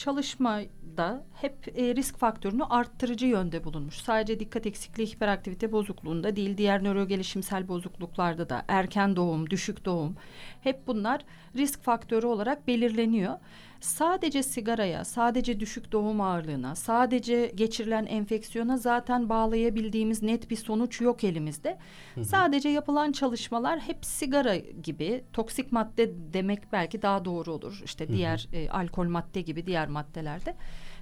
[1.01, 3.95] çalışmada hep e, risk faktörünü arttırıcı yönde bulunmuş.
[3.95, 10.17] Sadece dikkat eksikliği hiperaktivite bozukluğunda değil diğer nörogelişimsel bozukluklarda da erken doğum, düşük doğum
[10.61, 11.25] hep bunlar
[11.57, 13.39] risk faktörü olarak belirleniyor
[13.81, 21.25] sadece sigaraya, sadece düşük doğum ağırlığına, sadece geçirilen enfeksiyona zaten bağlayabildiğimiz net bir sonuç yok
[21.25, 21.79] elimizde.
[22.15, 22.25] Hı hı.
[22.25, 27.81] Sadece yapılan çalışmalar hep sigara gibi toksik madde demek belki daha doğru olur.
[27.85, 28.61] İşte diğer hı hı.
[28.61, 30.55] E, alkol madde gibi diğer maddelerde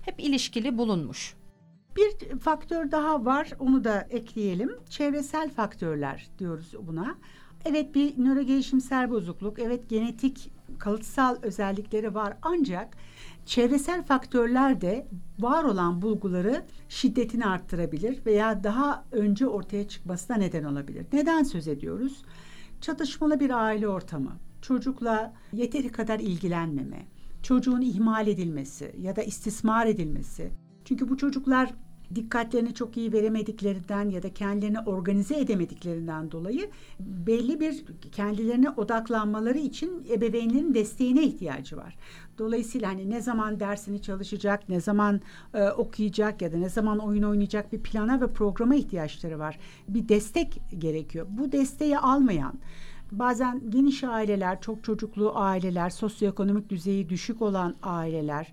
[0.09, 1.35] hep ilişkili bulunmuş.
[1.97, 4.71] Bir faktör daha var onu da ekleyelim.
[4.91, 7.15] Çevresel faktörler diyoruz buna.
[7.65, 12.97] evet bir nörogelişimsel bozukluk, evet genetik kalıtsal özellikleri var ancak
[13.47, 15.07] çevresel faktörler de
[15.39, 21.07] var olan bulguları şiddetini arttırabilir veya daha önce ortaya çıkmasına neden olabilir.
[21.13, 22.23] Neden söz ediyoruz?
[22.81, 27.07] Çatışmalı bir aile ortamı, çocukla yeteri kadar ilgilenmeme,
[27.43, 30.51] çocuğun ihmal edilmesi ya da istismar edilmesi.
[30.85, 31.75] Çünkü bu çocuklar
[32.15, 36.71] dikkatlerini çok iyi veremediklerinden ya da kendilerini organize edemediklerinden dolayı
[37.01, 41.97] belli bir kendilerine odaklanmaları için ebeveynlerin desteğine ihtiyacı var.
[42.39, 45.21] Dolayısıyla hani ne zaman dersini çalışacak, ne zaman
[45.55, 49.59] e, okuyacak ya da ne zaman oyun oynayacak bir plana ve programa ihtiyaçları var.
[49.89, 51.27] Bir destek gerekiyor.
[51.31, 52.55] Bu desteği almayan
[53.13, 58.53] bazen geniş aileler, çok çocuklu aileler, sosyoekonomik düzeyi düşük olan aileler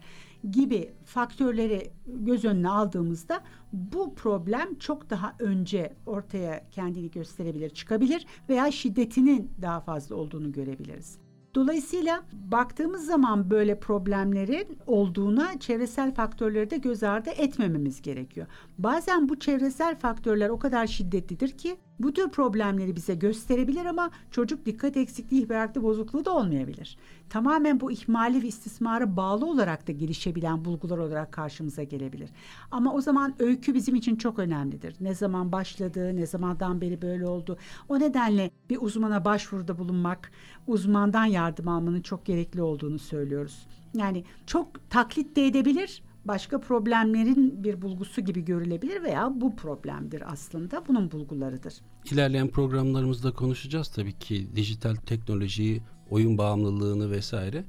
[0.52, 8.72] gibi faktörleri göz önüne aldığımızda bu problem çok daha önce ortaya kendini gösterebilir, çıkabilir veya
[8.72, 11.18] şiddetinin daha fazla olduğunu görebiliriz.
[11.56, 18.48] Dolayısıyla baktığımız zaman böyle problemlerin olduğuna çevresel faktörleri de göz ardı etmememiz gerekiyor.
[18.78, 24.66] Bazen bu çevresel faktörler o kadar şiddetlidir ki bu tür problemleri bize gösterebilir ama çocuk
[24.66, 26.98] dikkat eksikliği hiperaktif bozukluğu da olmayabilir.
[27.30, 32.30] Tamamen bu ihmali ve istismara bağlı olarak da gelişebilen bulgular olarak karşımıza gelebilir.
[32.72, 34.96] Ama o zaman öykü bizim için çok önemlidir.
[35.02, 37.58] Ne zaman başladı, ne zamandan beri böyle oldu.
[37.90, 40.32] O nedenle bir uzmana başvuruda bulunmak,
[40.68, 43.68] uzmandan yardım almanın çok gerekli olduğunu söylüyoruz.
[43.94, 50.88] Yani çok taklit de edebilir başka problemlerin bir bulgusu gibi görülebilir veya bu problemdir aslında.
[50.88, 51.74] Bunun bulgularıdır.
[52.12, 57.66] İlerleyen programlarımızda konuşacağız tabii ki dijital teknolojiyi, oyun bağımlılığını vesaire.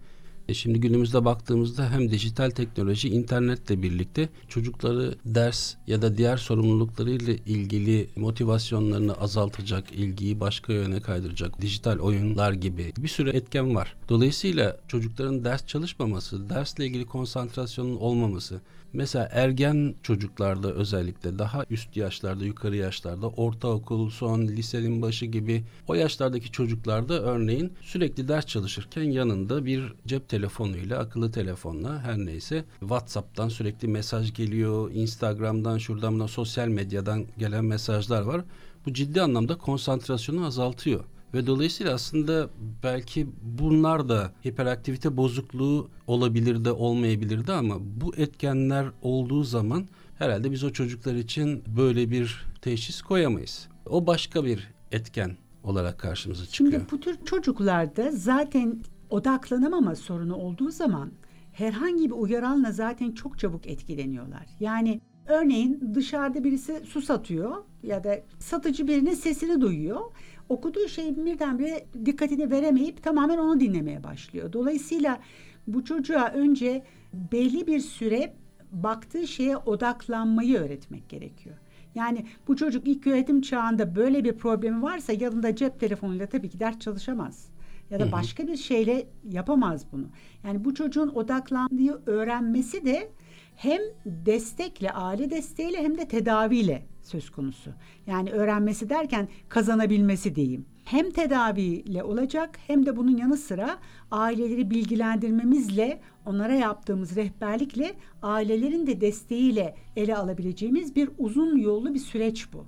[0.49, 7.35] E şimdi günümüzde baktığımızda hem dijital teknoloji internetle birlikte çocukları ders ya da diğer sorumluluklarıyla
[7.47, 13.97] ilgili motivasyonlarını azaltacak, ilgiyi başka yöne kaydıracak dijital oyunlar gibi bir sürü etken var.
[14.09, 18.61] Dolayısıyla çocukların ders çalışmaması, dersle ilgili konsantrasyonun olmaması,
[18.92, 25.94] Mesela ergen çocuklarda özellikle daha üst yaşlarda, yukarı yaşlarda, ortaokul, son, lisenin başı gibi o
[25.94, 33.49] yaşlardaki çocuklarda örneğin sürekli ders çalışırken yanında bir cep telefonuyla, akıllı telefonla her neyse WhatsApp'tan
[33.49, 38.44] sürekli mesaj geliyor, Instagram'dan, şuradan, da sosyal medyadan gelen mesajlar var.
[38.87, 41.05] Bu ciddi anlamda konsantrasyonu azaltıyor.
[41.35, 42.51] Ve dolayısıyla aslında
[42.83, 49.87] belki bunlar da hiperaktivite bozukluğu olabilir de olmayabilir de ama bu etkenler olduğu zaman
[50.19, 53.69] herhalde biz o çocuklar için böyle bir teşhis koyamayız.
[53.87, 56.73] O başka bir etken olarak karşımıza çıkıyor.
[56.73, 61.12] Şimdi bu tür çocuklarda zaten odaklanamama sorunu olduğu zaman
[61.53, 64.47] herhangi bir uyaranla zaten çok çabuk etkileniyorlar.
[64.61, 70.01] Yani örneğin dışarıda birisi su satıyor ya da satıcı birinin sesini duyuyor
[70.49, 74.53] okuduğu şey birdenbire dikkatini veremeyip tamamen onu dinlemeye başlıyor.
[74.53, 75.21] Dolayısıyla
[75.67, 76.85] bu çocuğa önce
[77.33, 78.33] belli bir süre
[78.73, 81.57] baktığı şeye odaklanmayı öğretmek gerekiyor.
[81.95, 86.61] Yani bu çocuk ilk öğretim çağında böyle bir problemi varsa yanında cep telefonuyla tabii ki
[86.61, 87.49] ders çalışamaz.
[87.91, 90.07] Ya da başka bir şeyle yapamaz bunu.
[90.45, 93.11] Yani bu çocuğun odaklandığı öğrenmesi de
[93.57, 97.71] hem destekle, aile desteğiyle hem de tedaviyle söz konusu.
[98.07, 100.66] Yani öğrenmesi derken kazanabilmesi diyeyim.
[100.85, 103.79] Hem tedaviyle olacak hem de bunun yanı sıra
[104.11, 112.53] aileleri bilgilendirmemizle, onlara yaptığımız rehberlikle ailelerin de desteğiyle ele alabileceğimiz bir uzun yollu bir süreç
[112.53, 112.66] bu.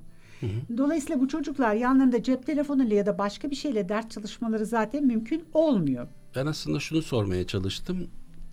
[0.76, 5.44] Dolayısıyla bu çocuklar yanlarında cep telefonuyla ya da başka bir şeyle ders çalışmaları zaten mümkün
[5.52, 6.08] olmuyor.
[6.36, 8.08] Ben aslında şunu sormaya çalıştım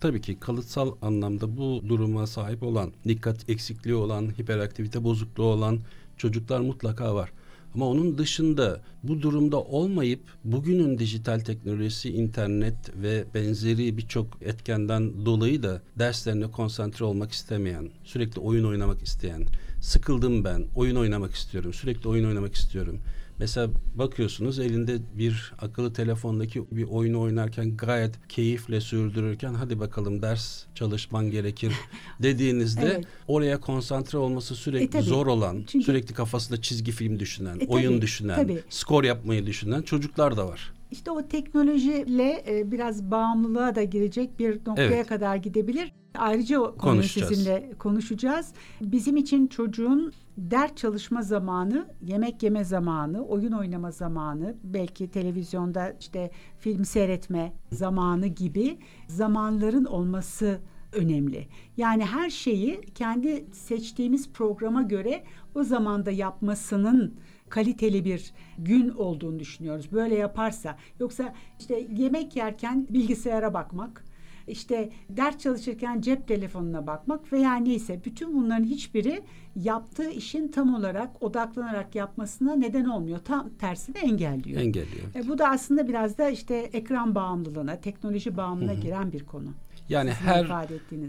[0.06, 5.78] tabii ki kalıtsal anlamda bu duruma sahip olan, dikkat eksikliği olan, hiperaktivite bozukluğu olan
[6.16, 7.32] çocuklar mutlaka var.
[7.74, 15.62] Ama onun dışında bu durumda olmayıp bugünün dijital teknolojisi, internet ve benzeri birçok etkenden dolayı
[15.62, 19.42] da derslerine konsantre olmak istemeyen, sürekli oyun oynamak isteyen,
[19.80, 23.00] sıkıldım ben, oyun oynamak istiyorum, sürekli oyun oynamak istiyorum
[23.38, 30.64] Mesela bakıyorsunuz elinde bir akıllı telefondaki bir oyunu oynarken gayet keyifle sürdürürken hadi bakalım ders
[30.74, 31.72] çalışman gerekir
[32.22, 33.04] dediğinizde evet.
[33.28, 37.92] oraya konsantre olması sürekli e, zor olan, Çünkü, sürekli kafasında çizgi film düşünen, e, oyun
[37.92, 38.62] tabii, düşünen, tabii.
[38.70, 40.72] skor yapmayı düşünen çocuklar da var.
[40.90, 45.06] İşte o teknolojiyle e, biraz bağımlılığa da girecek bir noktaya evet.
[45.06, 45.92] kadar gidebilir.
[46.18, 48.52] Ayrıca o konuyu sizinle konuşacağız.
[48.80, 56.30] Bizim için çocuğun ders çalışma zamanı, yemek yeme zamanı, oyun oynama zamanı, belki televizyonda işte
[56.58, 60.60] film seyretme zamanı gibi zamanların olması
[60.92, 61.48] önemli.
[61.76, 67.14] Yani her şeyi kendi seçtiğimiz programa göre o zamanda yapmasının
[67.48, 69.92] kaliteli bir gün olduğunu düşünüyoruz.
[69.92, 74.04] Böyle yaparsa yoksa işte yemek yerken bilgisayara bakmak,
[74.46, 79.22] işte ders çalışırken cep telefonuna bakmak veya neyse bütün bunların hiçbiri
[79.56, 83.18] yaptığı işin tam olarak odaklanarak yapmasına neden olmuyor.
[83.18, 84.60] Tam tersini engelliyor.
[84.60, 85.06] Engelliyor.
[85.14, 88.80] E, bu da aslında biraz da işte ekran bağımlılığına, teknoloji bağımlılığına Hı-hı.
[88.80, 89.48] giren bir konu.
[89.88, 90.44] Yani Sizin her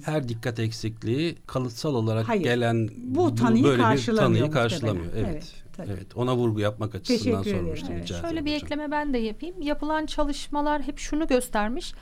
[0.04, 4.30] her dikkat eksikliği kalıtsal olarak Hayır, gelen bu tanıyı böyle karşılamıyor.
[4.30, 5.14] Bir tanıyı karşılamıyor.
[5.16, 5.28] Evet.
[5.32, 5.67] evet.
[5.78, 5.92] Tabii.
[5.92, 7.90] Evet, ona vurgu yapmak açısından Teşekkür sormuştum.
[7.92, 8.08] Evet.
[8.08, 8.66] Şöyle bir hocam.
[8.66, 9.62] ekleme ben de yapayım.
[9.62, 11.94] Yapılan çalışmalar hep şunu göstermiş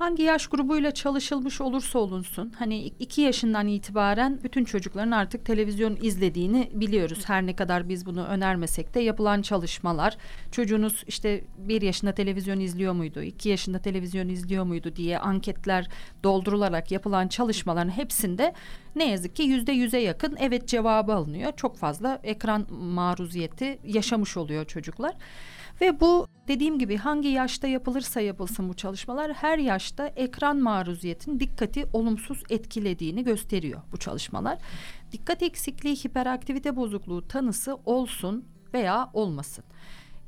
[0.00, 6.70] hangi yaş grubuyla çalışılmış olursa olunsun hani iki yaşından itibaren bütün çocukların artık televizyon izlediğini
[6.72, 7.22] biliyoruz.
[7.26, 10.16] Her ne kadar biz bunu önermesek de yapılan çalışmalar
[10.52, 15.88] çocuğunuz işte bir yaşında televizyon izliyor muydu, iki yaşında televizyon izliyor muydu diye anketler
[16.24, 18.54] doldurularak yapılan çalışmaların hepsinde
[18.96, 21.52] ne yazık ki yüzde yüze yakın evet cevabı alınıyor.
[21.56, 25.14] Çok fazla ekran maruziyeti yaşamış oluyor çocuklar.
[25.80, 31.86] Ve bu dediğim gibi hangi yaşta yapılırsa yapılsın bu çalışmalar her yaşta ekran maruziyetin dikkati
[31.92, 34.58] olumsuz etkilediğini gösteriyor bu çalışmalar.
[35.12, 39.64] Dikkat eksikliği hiperaktivite bozukluğu tanısı olsun veya olmasın.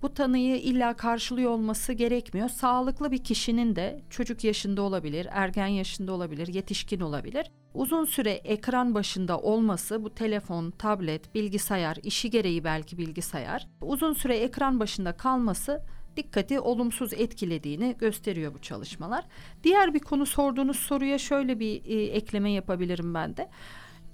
[0.02, 2.48] Bu tanıyı illa karşılıyor olması gerekmiyor.
[2.48, 8.94] Sağlıklı bir kişinin de çocuk yaşında olabilir, ergen yaşında olabilir, yetişkin olabilir uzun süre ekran
[8.94, 15.82] başında olması bu telefon, tablet, bilgisayar, işi gereği belki bilgisayar, uzun süre ekran başında kalması
[16.16, 19.24] dikkati olumsuz etkilediğini gösteriyor bu çalışmalar.
[19.64, 23.50] Diğer bir konu sorduğunuz soruya şöyle bir e, ekleme yapabilirim ben de.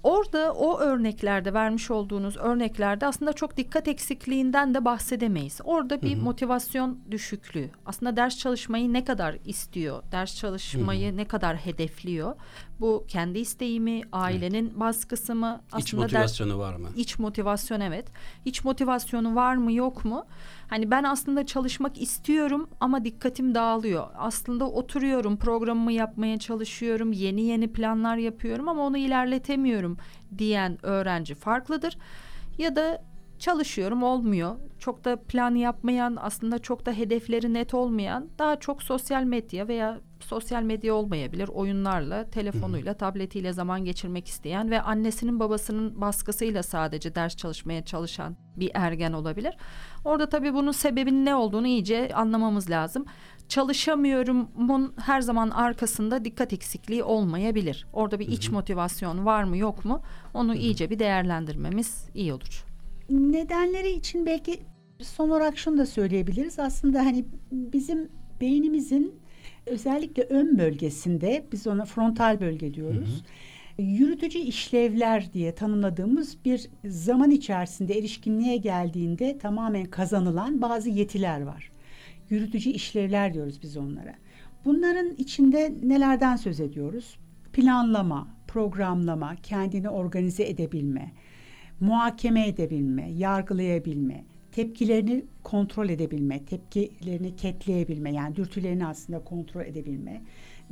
[0.03, 5.59] Orada o örneklerde vermiş olduğunuz örneklerde aslında çok dikkat eksikliğinden de bahsedemeyiz.
[5.63, 6.23] Orada bir hı hı.
[6.23, 7.69] motivasyon düşüklüğü.
[7.85, 10.03] Aslında ders çalışmayı ne kadar istiyor?
[10.11, 11.17] Ders çalışmayı hı hı.
[11.17, 12.35] ne kadar hedefliyor?
[12.79, 14.79] Bu kendi isteği mi, ailenin evet.
[14.79, 15.61] baskısı mı?
[15.67, 16.89] Aslında iç motivasyonu ders, var mı?
[16.95, 18.05] İç motivasyon evet.
[18.45, 20.25] İç motivasyonu var mı yok mu?
[20.67, 24.07] Hani ben aslında çalışmak istiyorum ama dikkatim dağılıyor.
[24.17, 29.97] Aslında oturuyorum, programımı yapmaya çalışıyorum, yeni yeni planlar yapıyorum ama onu ilerletemiyorum
[30.37, 31.97] diyen öğrenci farklıdır.
[32.57, 33.08] Ya da
[33.39, 34.55] çalışıyorum olmuyor.
[34.79, 39.99] Çok da plan yapmayan, aslında çok da hedefleri net olmayan, daha çok sosyal medya veya
[40.19, 41.47] sosyal medya olmayabilir.
[41.47, 48.71] Oyunlarla, telefonuyla, tabletiyle zaman geçirmek isteyen ve annesinin babasının baskısıyla sadece ders çalışmaya çalışan bir
[48.73, 49.57] ergen olabilir.
[50.05, 53.05] Orada tabii bunun sebebinin ne olduğunu iyice anlamamız lazım.
[53.49, 57.87] Çalışamıyorumun her zaman arkasında dikkat eksikliği olmayabilir.
[57.93, 60.01] Orada bir iç motivasyon var mı yok mu
[60.33, 62.68] onu iyice bir değerlendirmemiz iyi olur.
[63.09, 64.59] Nedenleri için belki
[65.01, 66.59] son olarak şunu da söyleyebiliriz.
[66.59, 68.09] Aslında hani bizim
[68.41, 69.19] beynimizin
[69.65, 73.23] özellikle ön bölgesinde biz ona frontal bölge diyoruz.
[73.77, 73.85] Hı hı.
[73.85, 81.71] Yürütücü işlevler diye tanımladığımız bir zaman içerisinde erişkinliğe geldiğinde tamamen kazanılan bazı yetiler var.
[82.29, 84.15] Yürütücü işlevler diyoruz biz onlara.
[84.65, 87.19] Bunların içinde nelerden söz ediyoruz?
[87.53, 91.11] Planlama, programlama, kendini organize edebilme,
[91.79, 100.21] muhakeme edebilme, yargılayabilme, tepkilerini kontrol edebilme, tepkilerini ketleyebilme yani dürtülerini aslında kontrol edebilme,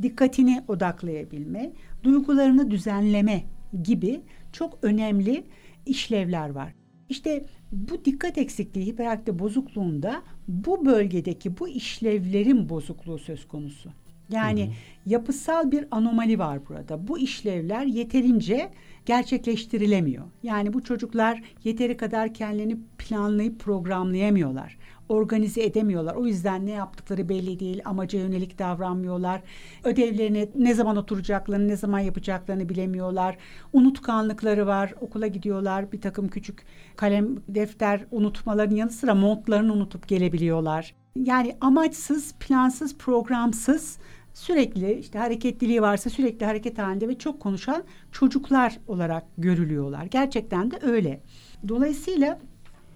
[0.02, 1.72] dikkatini odaklayabilme,
[2.04, 3.44] duygularını düzenleme
[3.84, 5.44] gibi çok önemli
[5.86, 6.74] işlevler var.
[7.10, 13.90] İşte bu dikkat eksikliği hiperaktif bozukluğunda bu bölgedeki bu işlevlerin bozukluğu söz konusu.
[14.32, 14.74] Yani hı hı.
[15.06, 17.08] yapısal bir anomali var burada.
[17.08, 18.70] Bu işlevler yeterince
[19.08, 20.24] gerçekleştirilemiyor.
[20.44, 24.78] Yani bu çocuklar yeteri kadar kendilerini planlayıp programlayamıyorlar.
[25.10, 26.16] Organize edemiyorlar.
[26.16, 27.82] O yüzden ne yaptıkları belli değil.
[27.86, 29.42] Amaca yönelik davranmıyorlar.
[29.84, 33.38] Ödevlerini ne zaman oturacaklarını, ne zaman yapacaklarını bilemiyorlar.
[33.74, 34.94] Unutkanlıkları var.
[35.02, 35.92] Okula gidiyorlar.
[35.92, 36.66] Bir takım küçük
[36.96, 40.96] kalem, defter unutmaların yanı sıra montlarını unutup gelebiliyorlar.
[41.16, 43.98] Yani amaçsız, plansız, programsız
[44.38, 50.06] sürekli işte hareketliliği varsa sürekli hareket halinde ve çok konuşan çocuklar olarak görülüyorlar.
[50.06, 51.22] Gerçekten de öyle.
[51.68, 52.40] Dolayısıyla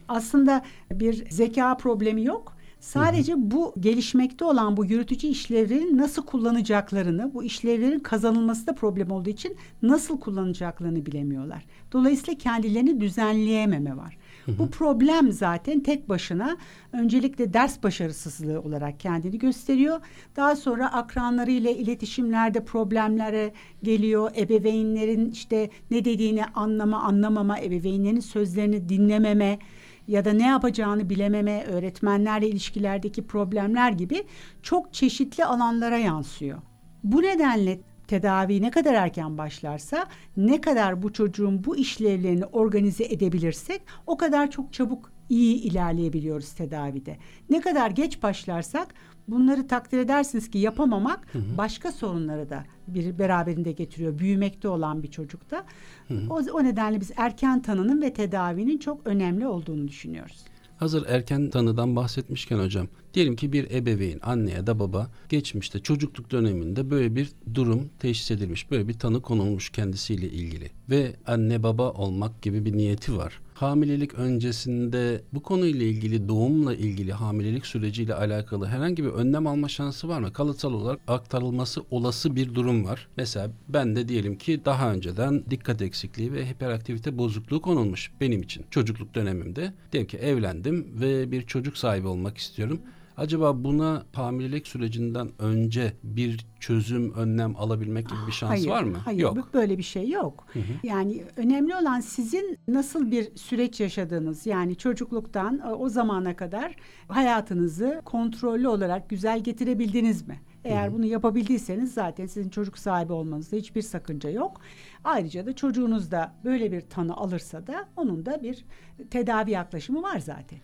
[0.08, 2.58] aslında bir zeka problemi yok.
[2.80, 9.30] Sadece bu gelişmekte olan bu yürütücü işlevlerin nasıl kullanacaklarını, bu işlevlerin kazanılması da problem olduğu
[9.30, 11.65] için nasıl kullanacaklarını bilemiyorlar.
[11.91, 14.17] Dolayısıyla kendilerini düzenleyememe var.
[14.47, 16.58] Bu problem zaten tek başına
[16.93, 19.99] öncelikle ders başarısızlığı olarak kendini gösteriyor.
[20.36, 24.32] Daha sonra akranlarıyla iletişimlerde problemlere geliyor.
[24.38, 29.60] Ebeveynlerin işte ne dediğini anlama, anlamama, ebeveynlerin sözlerini dinlememe
[30.08, 34.23] ya da ne yapacağını bilememe, öğretmenlerle ilişkilerdeki problemler gibi
[34.63, 36.62] çok çeşitli alanlara yansıyor.
[37.04, 37.80] Bu nedenle
[38.12, 40.05] tedavi ne kadar erken başlarsa
[40.38, 47.18] ne kadar bu çocuğun bu işlevlerini organize edebilirsek o kadar çok çabuk iyi ilerleyebiliyoruz tedavide.
[47.49, 48.93] Ne kadar geç başlarsak
[49.28, 51.57] bunları takdir edersiniz ki yapamamak hı hı.
[51.57, 54.20] başka sorunları da bir beraberinde getiriyor.
[54.20, 55.64] Büyümekte olan bir çocukta.
[56.07, 56.34] Hı hı.
[56.34, 60.45] O, o nedenle biz erken tanının ve tedavinin çok önemli olduğunu düşünüyoruz.
[60.82, 66.32] Hazır erken tanıdan bahsetmişken hocam, diyelim ki bir ebeveyn, anne ya da baba geçmişte çocukluk
[66.32, 71.91] döneminde böyle bir durum teşhis edilmiş, böyle bir tanı konulmuş kendisiyle ilgili ve anne baba
[71.91, 78.66] olmak gibi bir niyeti var hamilelik öncesinde bu konuyla ilgili doğumla ilgili hamilelik süreciyle alakalı
[78.66, 80.34] herhangi bir önlem alma şansı var mı?
[80.34, 83.07] Kalıtsal olarak aktarılması olası bir durum var.
[83.18, 88.66] Mesela ben de diyelim ki daha önceden dikkat eksikliği ve hiperaktivite bozukluğu konulmuş benim için
[88.72, 89.74] çocukluk dönemimde.
[89.91, 92.82] Diyelim ki evlendim ve bir çocuk sahibi olmak istiyorum.
[93.22, 98.97] Acaba buna hamilelik sürecinden önce bir çözüm, önlem alabilmek gibi bir şans hayır, var mı?
[98.97, 99.53] Hayır, yok.
[99.53, 100.45] böyle bir şey yok.
[100.53, 100.63] Hı hı.
[100.84, 104.45] Yani önemli olan sizin nasıl bir süreç yaşadığınız.
[104.45, 106.76] Yani çocukluktan e, o zamana kadar
[107.07, 110.39] hayatınızı kontrollü olarak güzel getirebildiniz mi?
[110.63, 110.93] Eğer Hı-hı.
[110.93, 114.61] bunu yapabildiyseniz zaten sizin çocuk sahibi olmanızda hiçbir sakınca yok.
[115.03, 118.65] Ayrıca da çocuğunuz da böyle bir tanı alırsa da onun da bir
[119.09, 120.59] tedavi yaklaşımı var zaten.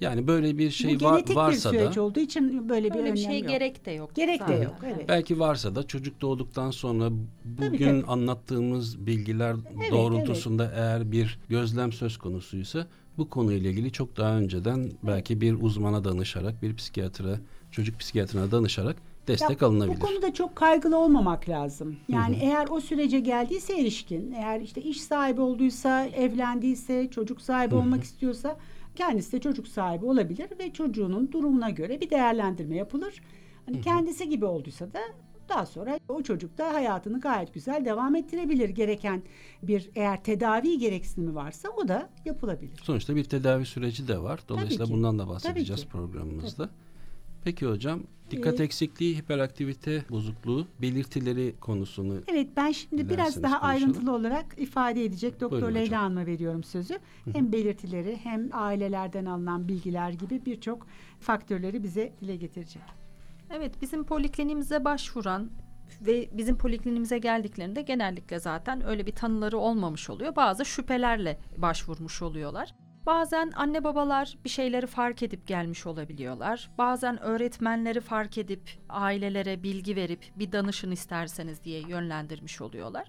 [0.00, 3.12] Yani böyle bir şey Bu var, varsa bir süreç da olduğu için böyle bir öyle
[3.12, 3.48] bir şey yok.
[3.48, 4.14] gerek de yok.
[4.14, 4.60] Gerek zaten.
[4.60, 4.74] de yok.
[4.84, 5.08] Evet.
[5.08, 7.10] Belki varsa da çocuk doğduktan sonra
[7.44, 8.06] bugün tabii, tabii.
[8.06, 10.74] anlattığımız bilgiler evet, doğrultusunda evet.
[10.78, 12.86] eğer bir gözlem söz konusuysa
[13.18, 17.40] bu konuyla ilgili çok daha önceden belki bir uzmana danışarak, bir psikiyatra,
[17.70, 18.96] çocuk psikiyatrına danışarak
[19.28, 20.00] destek ya, alınabilir.
[20.00, 21.96] Bu konuda çok kaygılı olmamak lazım.
[22.08, 22.44] Yani Hı-hı.
[22.44, 27.80] eğer o sürece geldiyse erişkin, eğer işte iş sahibi olduysa, evlendiyse, çocuk sahibi Hı-hı.
[27.80, 28.56] olmak istiyorsa
[28.98, 33.22] kendisi de çocuk sahibi olabilir ve çocuğunun durumuna göre bir değerlendirme yapılır.
[33.66, 33.84] Hani hı hı.
[33.84, 35.00] kendisi gibi olduysa da
[35.48, 38.68] daha sonra o çocuk da hayatını gayet güzel devam ettirebilir.
[38.68, 39.22] Gereken
[39.62, 42.80] bir eğer tedavi gereksinimi varsa o da yapılabilir.
[42.82, 44.40] Sonuçta bir tedavi süreci de var.
[44.48, 46.66] Dolayısıyla bundan da bahsedeceğiz programımızda.
[46.66, 46.76] Tabii.
[47.44, 53.70] Peki hocam dikkat eksikliği, hiperaktivite bozukluğu belirtileri konusunu Evet ben şimdi biraz daha konuşalım.
[53.70, 56.94] ayrıntılı olarak ifade edecek Doktor Leyla Hanım'a veriyorum sözü.
[56.94, 57.34] Hı-hı.
[57.34, 60.86] Hem belirtileri hem ailelerden alınan bilgiler gibi birçok
[61.20, 62.82] faktörleri bize dile getirecek.
[63.50, 65.50] Evet bizim polikliniğimize başvuran
[66.00, 70.36] ve bizim poliklinimize geldiklerinde genellikle zaten öyle bir tanıları olmamış oluyor.
[70.36, 72.74] Bazı şüphelerle başvurmuş oluyorlar.
[73.08, 76.70] Bazen anne babalar bir şeyleri fark edip gelmiş olabiliyorlar.
[76.78, 83.08] Bazen öğretmenleri fark edip ailelere bilgi verip bir danışın isterseniz diye yönlendirmiş oluyorlar.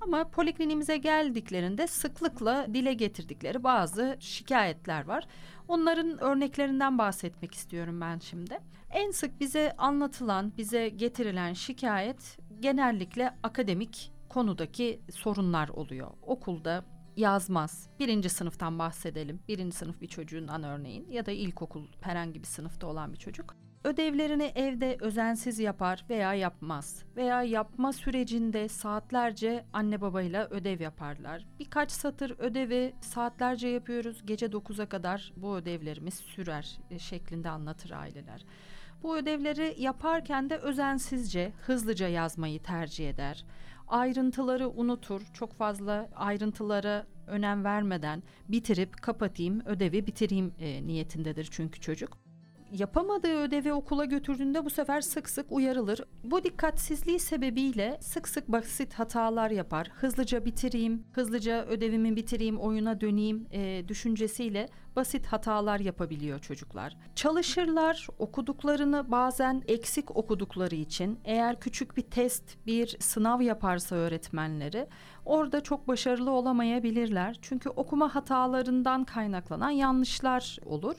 [0.00, 5.26] Ama polikliniğimize geldiklerinde sıklıkla dile getirdikleri bazı şikayetler var.
[5.68, 8.58] Onların örneklerinden bahsetmek istiyorum ben şimdi.
[8.90, 16.10] En sık bize anlatılan, bize getirilen şikayet genellikle akademik konudaki sorunlar oluyor.
[16.22, 16.84] Okulda
[17.16, 17.88] yazmaz.
[17.98, 19.40] Birinci sınıftan bahsedelim.
[19.48, 23.56] Birinci sınıf bir çocuğundan örneğin ya da ilkokul herhangi bir sınıfta olan bir çocuk.
[23.84, 31.46] Ödevlerini evde özensiz yapar veya yapmaz veya yapma sürecinde saatlerce anne babayla ödev yaparlar.
[31.58, 34.26] Birkaç satır ödevi saatlerce yapıyoruz.
[34.26, 38.44] Gece 9'a kadar bu ödevlerimiz sürer e, şeklinde anlatır aileler.
[39.02, 43.44] Bu ödevleri yaparken de özensizce, hızlıca yazmayı tercih eder
[43.88, 45.22] ayrıntıları unutur.
[45.32, 52.23] Çok fazla ayrıntılara önem vermeden bitirip kapatayım, ödevi bitireyim e, niyetindedir çünkü çocuk
[52.74, 56.00] yapamadığı ödevi okula götürdüğünde bu sefer sık sık uyarılır.
[56.24, 59.90] Bu dikkatsizliği sebebiyle sık sık basit hatalar yapar.
[59.94, 66.96] Hızlıca bitireyim, hızlıca ödevimi bitireyim, oyuna döneyim e, düşüncesiyle basit hatalar yapabiliyor çocuklar.
[67.14, 74.86] Çalışırlar, okuduklarını bazen eksik okudukları için eğer küçük bir test, bir sınav yaparsa öğretmenleri
[75.24, 77.38] orada çok başarılı olamayabilirler.
[77.42, 80.96] Çünkü okuma hatalarından kaynaklanan yanlışlar olur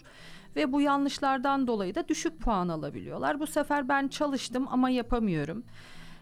[0.56, 3.40] ve bu yanlışlardan dolayı da düşük puan alabiliyorlar.
[3.40, 5.64] Bu sefer ben çalıştım ama yapamıyorum.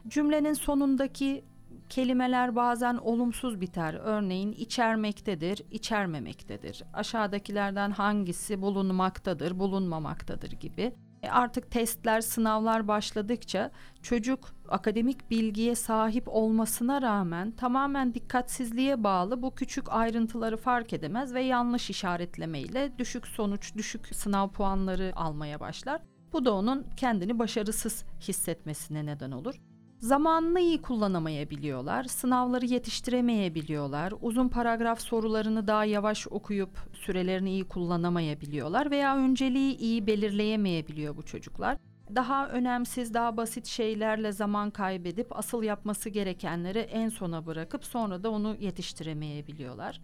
[0.07, 1.43] Cümlenin sonundaki
[1.89, 3.93] kelimeler bazen olumsuz biter.
[3.93, 6.83] Örneğin içermektedir, içermemektedir.
[6.93, 10.93] Aşağıdakilerden hangisi bulunmaktadır, bulunmamaktadır gibi.
[11.23, 13.71] E artık testler, sınavlar başladıkça
[14.01, 21.41] çocuk akademik bilgiye sahip olmasına rağmen tamamen dikkatsizliğe bağlı bu küçük ayrıntıları fark edemez ve
[21.41, 26.01] yanlış işaretlemeyle düşük sonuç, düşük sınav puanları almaya başlar.
[26.33, 29.55] Bu da onun kendini başarısız hissetmesine neden olur.
[29.99, 39.17] Zamanını iyi kullanamayabiliyorlar, sınavları yetiştiremeyebiliyorlar, uzun paragraf sorularını daha yavaş okuyup sürelerini iyi kullanamayabiliyorlar veya
[39.17, 41.77] önceliği iyi belirleyemeyebiliyor bu çocuklar.
[42.15, 48.29] Daha önemsiz, daha basit şeylerle zaman kaybedip asıl yapması gerekenleri en sona bırakıp sonra da
[48.29, 50.01] onu yetiştiremeyebiliyorlar.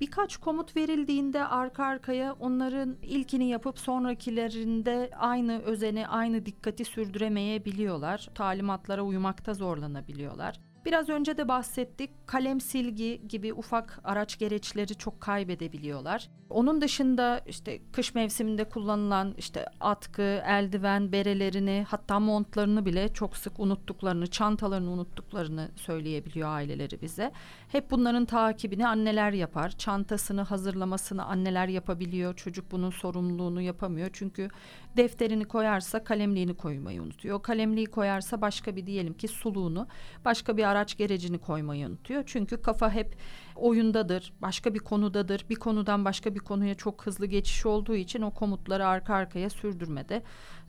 [0.00, 8.28] Birkaç komut verildiğinde arka arkaya onların ilkini yapıp sonrakilerinde aynı özeni, aynı dikkati sürdüremeyebiliyorlar.
[8.34, 10.60] Talimatlara uymakta zorlanabiliyorlar.
[10.84, 12.10] Biraz önce de bahsettik.
[12.26, 16.28] Kalem silgi gibi ufak araç gereçleri çok kaybedebiliyorlar.
[16.50, 23.60] Onun dışında işte kış mevsiminde kullanılan işte atkı, eldiven, berelerini hatta montlarını bile çok sık
[23.60, 27.32] unuttuklarını, çantalarını unuttuklarını söyleyebiliyor aileleri bize.
[27.68, 29.70] Hep bunların takibini anneler yapar.
[29.70, 32.36] Çantasını hazırlamasını anneler yapabiliyor.
[32.36, 34.10] Çocuk bunun sorumluluğunu yapamıyor.
[34.12, 34.48] Çünkü
[34.96, 37.42] defterini koyarsa kalemliğini koymayı unutuyor.
[37.42, 39.88] Kalemliği koyarsa başka bir diyelim ki suluğunu,
[40.24, 42.22] başka bir araç gerecini koymayı unutuyor.
[42.26, 43.16] Çünkü kafa hep
[43.56, 45.46] oyundadır, başka bir konudadır.
[45.50, 50.22] Bir konudan başka bir konuya çok hızlı geçiş olduğu için o komutları arka arkaya sürdürmede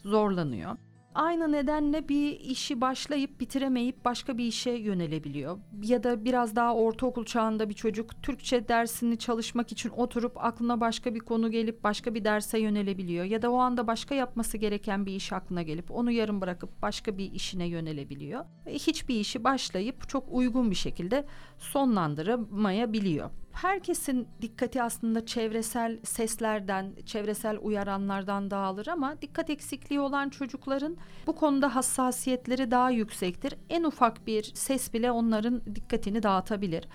[0.04, 0.76] zorlanıyor.
[1.16, 5.58] Aynı nedenle bir işi başlayıp bitiremeyip başka bir işe yönelebiliyor.
[5.84, 11.16] Ya da biraz daha ortaokul çağında bir çocuk Türkçe dersini çalışmak için oturup aklına başka
[11.16, 13.26] bir konu gelip başka bir derse yönelebiliyor.
[13.26, 17.18] Ya da o anda başka yapması gereken bir iş aklına gelip onu yarım bırakıp başka
[17.18, 18.46] bir işine yönelebiliyor.
[18.68, 21.26] Hiçbir işi başlayıp çok uygun bir şekilde
[21.58, 30.98] sonlandıramayabiliyor herkesin dikkati aslında çevresel seslerden, çevresel uyaranlardan dağılır ama dikkat eksikliği olan çocukların
[31.28, 33.54] bu konuda hassasiyetleri daha yüksektir.
[33.70, 36.88] En ufak bir ses bile onların dikkatini dağıtabilir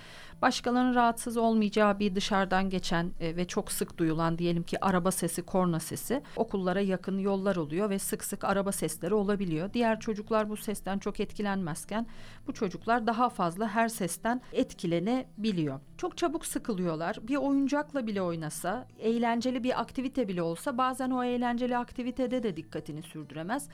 [0.42, 5.42] başkalarının rahatsız olmayacağı bir dışarıdan geçen e, ve çok sık duyulan diyelim ki araba sesi,
[5.42, 9.72] korna sesi okullara yakın yollar oluyor ve sık sık araba sesleri olabiliyor.
[9.72, 12.06] Diğer çocuklar bu sesten çok etkilenmezken
[12.46, 15.80] bu çocuklar daha fazla her sesten etkilenebiliyor.
[15.98, 17.18] Çok çabuk sıkılıyorlar.
[17.22, 23.02] Bir oyuncakla bile oynasa, eğlenceli bir aktivite bile olsa bazen o eğlenceli aktivitede de dikkatini
[23.02, 23.68] sürdüremez.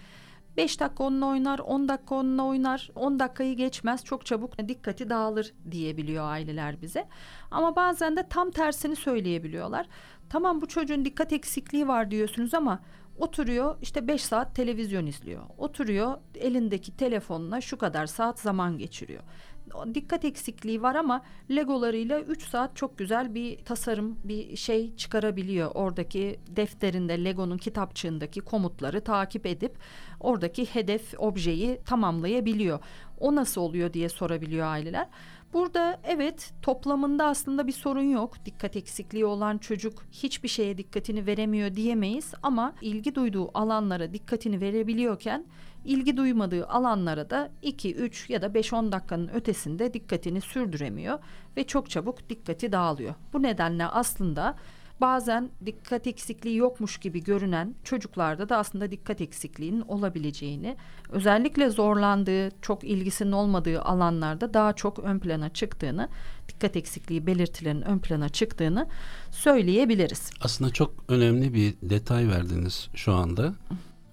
[0.57, 5.55] 5 dakika onunla oynar, 10 dakika onunla oynar, 10 dakikayı geçmez çok çabuk dikkati dağılır
[5.71, 7.09] diyebiliyor aileler bize.
[7.51, 9.87] Ama bazen de tam tersini söyleyebiliyorlar.
[10.29, 12.83] Tamam bu çocuğun dikkat eksikliği var diyorsunuz ama
[13.19, 15.43] oturuyor işte 5 saat televizyon izliyor.
[15.59, 19.23] Oturuyor elindeki telefonla şu kadar saat zaman geçiriyor
[19.95, 25.71] dikkat eksikliği var ama legolarıyla 3 saat çok güzel bir tasarım bir şey çıkarabiliyor.
[25.75, 29.79] Oradaki defterinde Lego'nun kitapçığındaki komutları takip edip
[30.23, 32.79] oradaki hedef objeyi tamamlayabiliyor.
[33.21, 35.07] O nasıl oluyor diye sorabiliyor aileler.
[35.53, 38.45] Burada evet toplamında aslında bir sorun yok.
[38.45, 45.45] Dikkat eksikliği olan çocuk hiçbir şeye dikkatini veremiyor diyemeyiz ama ilgi duyduğu alanlara dikkatini verebiliyorken
[45.85, 51.19] ilgi duymadığı alanlara da 2, 3 ya da 5-10 dakikanın ötesinde dikkatini sürdüremiyor
[51.57, 53.15] ve çok çabuk dikkati dağılıyor.
[53.33, 54.55] Bu nedenle aslında
[55.03, 60.77] bazen dikkat eksikliği yokmuş gibi görünen çocuklarda da aslında dikkat eksikliğinin olabileceğini,
[61.11, 66.09] özellikle zorlandığı, çok ilgisinin olmadığı alanlarda daha çok ön plana çıktığını,
[66.49, 68.89] dikkat eksikliği belirtilerinin ön plana çıktığını
[69.31, 70.31] söyleyebiliriz.
[70.41, 73.55] Aslında çok önemli bir detay verdiniz şu anda.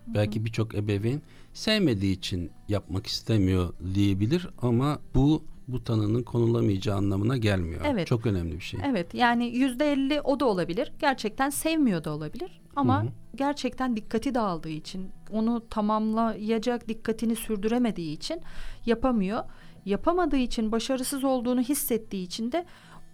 [0.08, 1.22] Belki birçok ebeveyn
[1.54, 7.82] sevmediği için yapmak istemiyor diyebilir ama bu bu tanının konulamayacağı anlamına gelmiyor.
[7.86, 8.08] Evet.
[8.08, 8.80] Çok önemli bir şey.
[8.84, 10.92] Evet yani yüzde elli o da olabilir.
[11.00, 12.62] Gerçekten sevmiyor da olabilir.
[12.76, 13.12] Ama Hı-hı.
[13.36, 18.42] gerçekten dikkati dağıldığı için onu tamamlayacak dikkatini sürdüremediği için
[18.86, 19.44] yapamıyor.
[19.86, 22.66] Yapamadığı için başarısız olduğunu hissettiği için de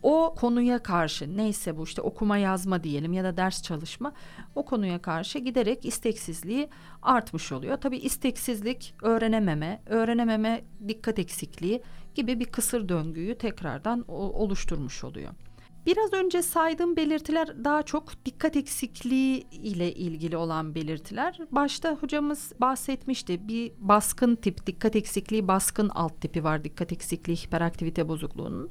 [0.04, 4.14] o konuya karşı neyse bu işte okuma yazma diyelim ya da ders çalışma
[4.56, 6.70] o konuya karşı giderek isteksizliği
[7.02, 7.78] artmış oluyor.
[7.78, 11.82] Tabii isteksizlik öğrenememe, öğrenememe dikkat eksikliği
[12.16, 15.32] gibi bir kısır döngüyü tekrardan oluşturmuş oluyor.
[15.86, 21.40] Biraz önce saydığım belirtiler daha çok dikkat eksikliği ile ilgili olan belirtiler.
[21.52, 23.48] Başta hocamız bahsetmişti.
[23.48, 26.64] Bir baskın tip, dikkat eksikliği baskın alt tipi var.
[26.64, 28.70] Dikkat eksikliği hiperaktivite bozukluğunun.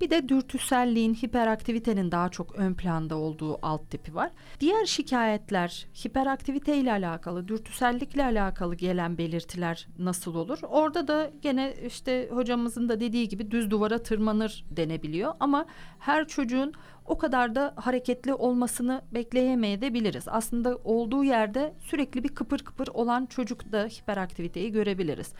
[0.00, 4.30] Bir de dürtüselliğin, hiperaktivitenin daha çok ön planda olduğu alt tipi var.
[4.60, 10.58] Diğer şikayetler hiperaktivite ile alakalı, dürtüsellikle alakalı gelen belirtiler nasıl olur?
[10.62, 15.66] Orada da gene işte hocamızın da dediği gibi düz duvara tırmanır denebiliyor ama
[15.98, 16.55] her çocuğun
[17.04, 20.24] o kadar da hareketli olmasını bekleyemeyebiliriz.
[20.28, 25.32] Aslında olduğu yerde sürekli bir kıpır kıpır olan çocukta hiperaktiviteyi görebiliriz.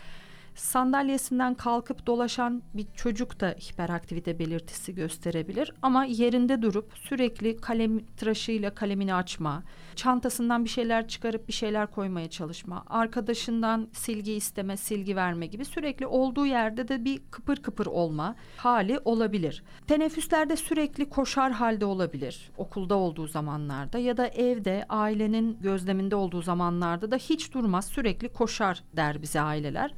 [0.56, 8.74] Sandalyesinden kalkıp dolaşan bir çocuk da hiperaktivite belirtisi gösterebilir ama yerinde durup sürekli kalem tıraşıyla
[8.74, 9.62] kalemini açma,
[9.96, 16.06] çantasından bir şeyler çıkarıp bir şeyler koymaya çalışma, arkadaşından silgi isteme, silgi verme gibi sürekli
[16.06, 19.62] olduğu yerde de bir kıpır kıpır olma hali olabilir.
[19.86, 27.10] Teneffüslerde sürekli koşar halde olabilir okulda olduğu zamanlarda ya da evde ailenin gözleminde olduğu zamanlarda
[27.10, 29.94] da hiç durmaz sürekli koşar der bize aileler.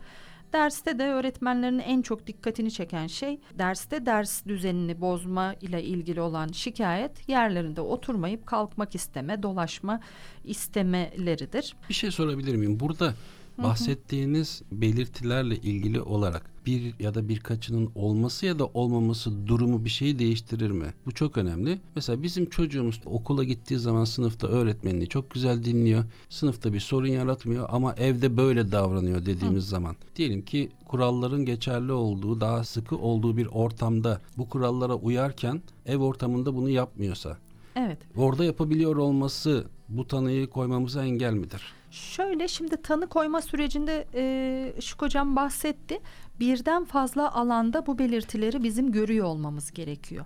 [0.53, 6.49] Derste de öğretmenlerin en çok dikkatini çeken şey derste ders düzenini bozma ile ilgili olan
[6.49, 10.01] şikayet yerlerinde oturmayıp kalkmak isteme, dolaşma
[10.45, 11.77] istemeleridir.
[11.89, 12.81] Bir şey sorabilir miyim?
[12.81, 13.15] Burada
[13.63, 20.19] bahsettiğiniz belirtilerle ilgili olarak bir ya da birkaçının olması ya da olmaması durumu bir şeyi
[20.19, 20.95] değiştirir mi?
[21.07, 21.79] Bu çok önemli.
[21.95, 26.05] Mesela bizim çocuğumuz okula gittiği zaman sınıfta öğretmenini çok güzel dinliyor.
[26.29, 29.69] Sınıfta bir sorun yaratmıyor ama evde böyle davranıyor dediğimiz Hı.
[29.69, 29.97] zaman.
[30.17, 36.55] Diyelim ki kuralların geçerli olduğu, daha sıkı olduğu bir ortamda bu kurallara uyarken ev ortamında
[36.57, 37.39] bunu yapmıyorsa.
[37.77, 37.99] Evet.
[38.17, 41.63] Orada yapabiliyor olması bu tanıyı koymamıza engel midir?
[41.91, 46.01] Şöyle şimdi tanı koyma sürecinde e, Işık Hocam bahsetti.
[46.41, 50.25] Birden fazla alanda bu belirtileri bizim görüyor olmamız gerekiyor.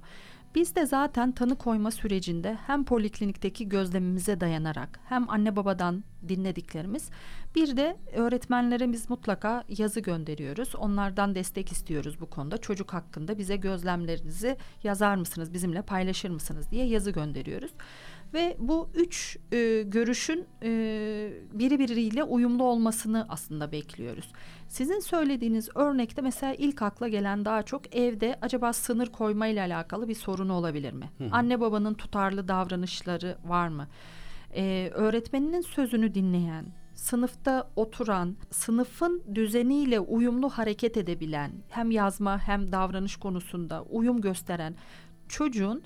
[0.54, 7.10] Biz de zaten tanı koyma sürecinde hem poliklinikteki gözlemimize dayanarak hem anne babadan dinlediklerimiz
[7.54, 10.74] bir de öğretmenlere biz mutlaka yazı gönderiyoruz.
[10.74, 12.58] Onlardan destek istiyoruz bu konuda.
[12.58, 17.70] Çocuk hakkında bize gözlemlerinizi yazar mısınız, bizimle paylaşır mısınız diye yazı gönderiyoruz.
[18.34, 20.70] Ve bu üç e, görüşün e,
[21.52, 24.32] birbiriyle uyumlu olmasını aslında bekliyoruz.
[24.68, 30.08] Sizin söylediğiniz örnekte mesela ilk akla gelen daha çok evde acaba sınır koyma ile alakalı
[30.08, 31.10] bir sorun olabilir mi?
[31.18, 31.24] Hı.
[31.32, 33.88] Anne babanın tutarlı davranışları var mı?
[34.54, 43.16] Ee, öğretmeninin sözünü dinleyen, sınıfta oturan, sınıfın düzeniyle uyumlu hareket edebilen, hem yazma hem davranış
[43.16, 44.74] konusunda uyum gösteren
[45.28, 45.82] çocuğun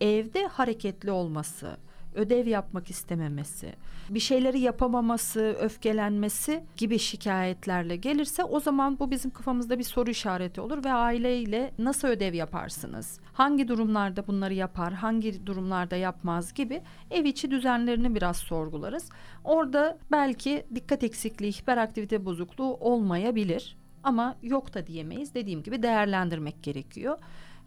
[0.00, 1.76] evde hareketli olması,
[2.14, 3.74] ödev yapmak istememesi,
[4.10, 10.60] bir şeyleri yapamaması, öfkelenmesi gibi şikayetlerle gelirse o zaman bu bizim kafamızda bir soru işareti
[10.60, 13.20] olur ve aileyle nasıl ödev yaparsınız?
[13.32, 19.10] Hangi durumlarda bunları yapar, hangi durumlarda yapmaz gibi ev içi düzenlerini biraz sorgularız.
[19.44, 25.34] Orada belki dikkat eksikliği, hiperaktivite bozukluğu olmayabilir ama yok da diyemeyiz.
[25.34, 27.18] Dediğim gibi değerlendirmek gerekiyor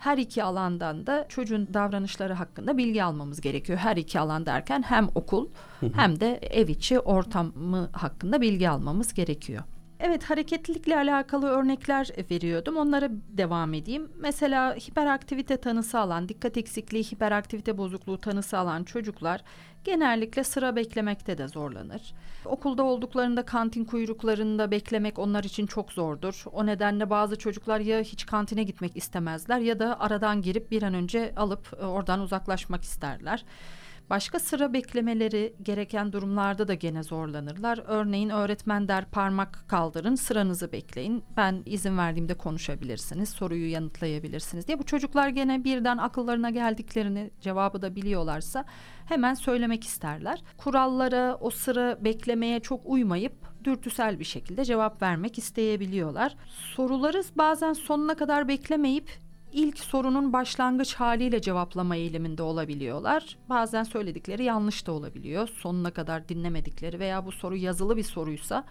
[0.04, 3.80] her iki alandan da çocuğun davranışları hakkında bilgi almamız gerekiyor.
[3.80, 5.47] Her iki alan derken hem okul
[5.93, 9.64] hem de ev içi ortamı hakkında bilgi almamız gerekiyor.
[10.06, 12.78] Evet hareketlilikle alakalı örnekler veriyordum.
[12.78, 14.12] Onlara devam edeyim.
[14.20, 19.41] Mesela hiperaktivite tanısı alan, dikkat eksikliği, hiperaktivite bozukluğu tanısı alan çocuklar
[19.84, 22.14] genellikle sıra beklemekte de zorlanır.
[22.45, 26.43] Okulda olduklarında kantin kuyruklarında beklemek onlar için çok zordur.
[26.51, 30.93] O nedenle bazı çocuklar ya hiç kantine gitmek istemezler ya da aradan girip bir an
[30.93, 33.45] önce alıp e, oradan uzaklaşmak isterler.
[34.10, 37.84] Başka sıra beklemeleri gereken durumlarda da gene zorlanırlar.
[37.88, 41.24] Örneğin öğretmen der parmak kaldırın, sıranızı bekleyin.
[41.38, 44.80] Ben izin verdiğimde konuşabilirsiniz, soruyu yanıtlayabilirsiniz diye.
[44.80, 48.66] Bu çocuklar gene birden akıllarına geldiklerini cevabı da biliyorlarsa
[49.06, 50.43] hemen söylemek isterler.
[50.58, 53.34] Kurallara, o sıra beklemeye çok uymayıp
[53.64, 56.36] dürtüsel bir şekilde cevap vermek isteyebiliyorlar.
[56.76, 59.12] Soruları bazen sonuna kadar beklemeyip
[59.54, 63.38] ilk sorunun başlangıç haliyle cevaplama eğiliminde olabiliyorlar.
[63.49, 65.47] Bazen söyledikleri yanlış da olabiliyor.
[65.47, 68.64] Sonuna kadar dinlemedikleri veya bu soru yazılı bir soruysa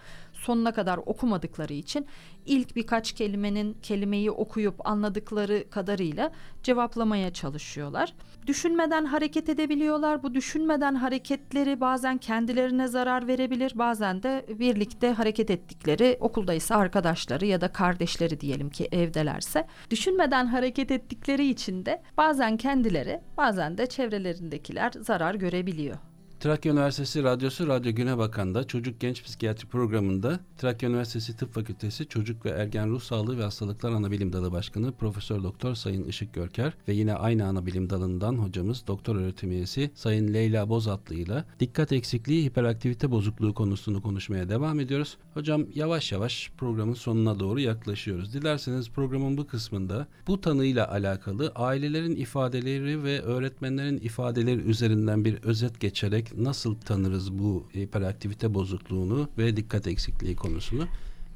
[0.43, 2.07] sonuna kadar okumadıkları için
[2.47, 6.33] ilk birkaç kelimenin kelimeyi okuyup anladıkları kadarıyla
[6.63, 8.15] cevaplamaya çalışıyorlar.
[8.47, 10.23] Düşünmeden hareket edebiliyorlar.
[10.23, 17.61] Bu düşünmeden hareketleri bazen kendilerine zarar verebilir, bazen de birlikte hareket ettikleri okuldaysa arkadaşları ya
[17.61, 24.93] da kardeşleri diyelim ki evdelerse düşünmeden hareket ettikleri için de bazen kendileri, bazen de çevrelerindekiler
[25.01, 26.12] zarar görebiliyor.
[26.43, 32.45] Trakya Üniversitesi Radyosu Radyo Güne Bakan'da Çocuk Genç Psikiyatri programında Trakya Üniversitesi Tıp Fakültesi Çocuk
[32.47, 36.93] ve Ergen Ruh Sağlığı ve Hastalıklar Anabilim Dalı Başkanı Profesör Doktor Sayın Işık Görker ve
[36.93, 43.11] yine aynı anabilim dalından hocamız Doktor Öğretim Üyesi Sayın Leyla Bozatlı ile dikkat eksikliği hiperaktivite
[43.11, 45.17] bozukluğu konusunu konuşmaya devam ediyoruz.
[45.35, 48.35] Hocam yavaş yavaş programın sonuna doğru yaklaşıyoruz.
[48.35, 55.81] Dilerseniz programın bu kısmında bu tanıyla alakalı ailelerin ifadeleri ve öğretmenlerin ifadeleri üzerinden bir özet
[55.81, 60.87] geçerek nasıl tanırız bu hiperaktivite bozukluğunu ve dikkat eksikliği konusunu?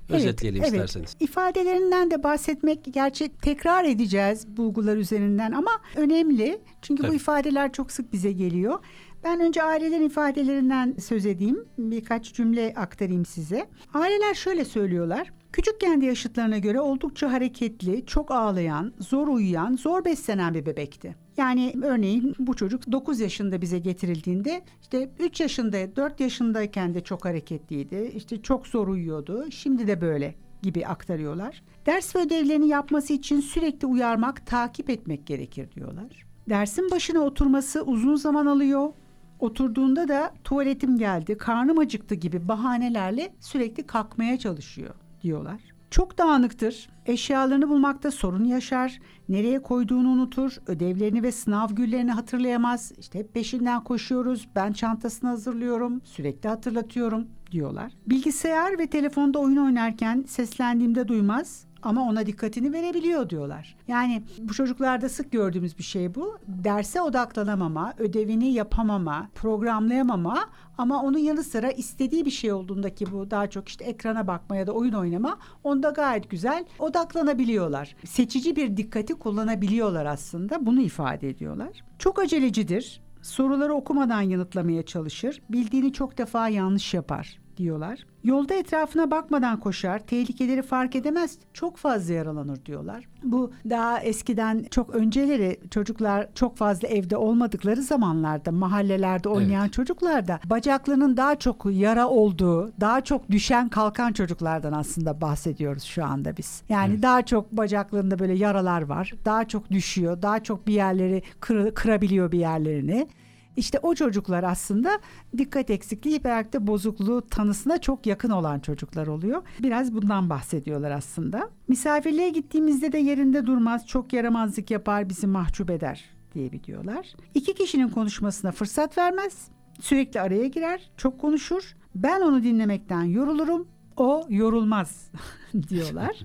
[0.09, 1.17] Özetleyelim evet, isterseniz.
[1.21, 1.31] Evet.
[1.31, 6.61] İfadelerinden de bahsetmek gerçi tekrar edeceğiz bulgular üzerinden ama önemli.
[6.83, 7.13] Çünkü Tabii.
[7.13, 8.79] bu ifadeler çok sık bize geliyor.
[9.25, 11.65] Ben önce ailelerin ifadelerinden söz edeyim.
[11.79, 13.69] Birkaç cümle aktarayım size.
[13.95, 15.33] Aileler şöyle söylüyorlar.
[15.57, 21.17] Küçükken de yaşıtlarına göre oldukça hareketli, çok ağlayan, zor uyuyan, zor beslenen bir bebekti.
[21.37, 27.25] Yani örneğin bu çocuk 9 yaşında bize getirildiğinde işte 3 yaşında 4 yaşındayken de çok
[27.25, 28.13] hareketliydi.
[28.15, 29.47] İşte çok zor uyuyordu.
[29.51, 31.63] Şimdi de böyle gibi aktarıyorlar.
[31.87, 36.27] Ders ve ödevlerini yapması için sürekli uyarmak, takip etmek gerekir diyorlar.
[36.49, 38.93] Dersin başına oturması uzun zaman alıyor.
[39.41, 44.95] Oturduğunda da tuvaletim geldi, karnım acıktı gibi bahanelerle sürekli kalkmaya çalışıyor
[45.27, 45.61] diyorlar.
[45.91, 46.89] Çok dağınıktır.
[47.07, 49.01] Eşyalarını bulmakta sorun yaşar.
[49.29, 50.57] Nereye koyduğunu unutur.
[50.66, 52.93] Ödevlerini ve sınav günlerini hatırlayamaz.
[52.99, 54.49] İşte hep peşinden koşuyoruz.
[54.57, 56.01] Ben çantasını hazırlıyorum.
[56.05, 57.93] Sürekli hatırlatıyorum diyorlar.
[58.07, 63.76] Bilgisayar ve telefonda oyun oynarken seslendiğimde duymaz ama ona dikkatini verebiliyor diyorlar.
[63.89, 66.39] Yani bu çocuklarda sık gördüğümüz bir şey bu.
[66.49, 73.51] Derse odaklanamama, ödevini yapamama, programlayamama ama onun yanı sıra istediği bir şey olduğundaki bu daha
[73.51, 77.97] çok işte ekrana bakma ya da oyun oynama onda gayet güzel odaklanabiliyorlar.
[78.05, 80.66] Seçici bir dikkati kullanabiliyorlar aslında.
[80.66, 81.84] Bunu ifade ediyorlar.
[81.99, 83.01] Çok acelecidir.
[83.22, 85.43] Soruları okumadan yanıtlamaya çalışır.
[85.51, 88.07] Bildiğini çok defa yanlış yapar diyorlar.
[88.25, 93.09] Yolda etrafına bakmadan koşar, tehlikeleri fark edemez, çok fazla yaralanır diyorlar.
[93.25, 99.73] Bu daha eskiden çok önceleri çocuklar çok fazla evde olmadıkları zamanlarda mahallelerde oynayan evet.
[99.73, 106.37] çocuklarda bacaklarının daha çok yara olduğu, daha çok düşen kalkan çocuklardan aslında bahsediyoruz şu anda
[106.37, 106.63] biz.
[106.69, 107.03] Yani evet.
[107.03, 112.33] daha çok bacaklarında böyle yaralar var, daha çok düşüyor, daha çok bir yerleri kır, kırabiliyor
[112.33, 113.09] bir yerlerini.
[113.57, 114.91] İşte o çocuklar aslında
[115.39, 119.43] dikkat eksikliği hiperaktif bozukluğu tanısına çok yakın olan çocuklar oluyor.
[119.61, 121.51] Biraz bundan bahsediyorlar aslında.
[121.69, 126.05] Misafirliğe gittiğimizde de yerinde durmaz, çok yaramazlık yapar, bizi mahcup eder
[126.35, 127.07] diye biliyorlar.
[127.35, 129.49] İki kişinin konuşmasına fırsat vermez.
[129.81, 131.77] Sürekli araya girer, çok konuşur.
[131.95, 135.11] Ben onu dinlemekten yorulurum, o yorulmaz
[135.69, 136.17] diyorlar.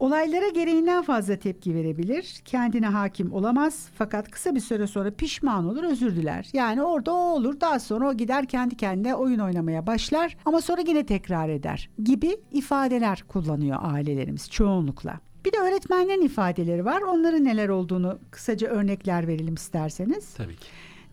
[0.00, 2.40] Olaylara gereğinden fazla tepki verebilir.
[2.44, 6.48] Kendine hakim olamaz fakat kısa bir süre sonra pişman olur, özür diler.
[6.52, 7.60] Yani orada o olur.
[7.60, 12.36] Daha sonra o gider kendi kendine oyun oynamaya başlar ama sonra yine tekrar eder gibi
[12.52, 15.20] ifadeler kullanıyor ailelerimiz çoğunlukla.
[15.44, 17.02] Bir de öğretmenlerin ifadeleri var.
[17.02, 20.34] Onların neler olduğunu kısaca örnekler verelim isterseniz.
[20.34, 20.66] Tabii ki.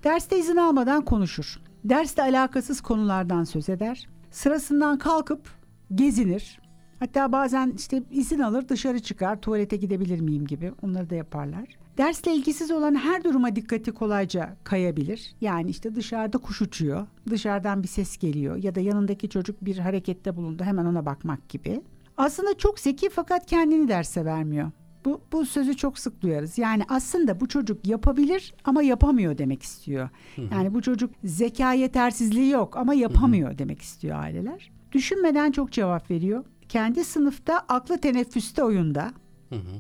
[0.04, 1.60] Derste izin almadan konuşur.
[1.84, 4.08] Derste alakasız konulardan söz eder.
[4.32, 5.50] Sırasından kalkıp
[5.96, 6.60] gezinir.
[7.00, 11.68] Hatta bazen işte izin alır dışarı çıkar tuvalete gidebilir miyim gibi onları da yaparlar.
[11.98, 15.36] Dersle ilgisiz olan her duruma dikkati kolayca kayabilir.
[15.42, 20.36] Yani işte dışarıda kuş uçuyor, dışarıdan bir ses geliyor ya da yanındaki çocuk bir harekette
[20.36, 21.82] bulundu hemen ona bakmak gibi.
[22.18, 24.72] Aslında çok zeki fakat kendini derse vermiyor.
[25.06, 26.58] Bu, bu sözü çok sık duyarız.
[26.58, 30.10] Yani aslında bu çocuk yapabilir ama yapamıyor demek istiyor.
[30.52, 34.72] Yani bu çocuk zeka yetersizliği yok ama yapamıyor demek istiyor aileler.
[34.92, 39.12] Düşünmeden çok cevap veriyor kendi sınıfta aklı teneffüste oyunda.
[39.50, 39.80] Hı hı.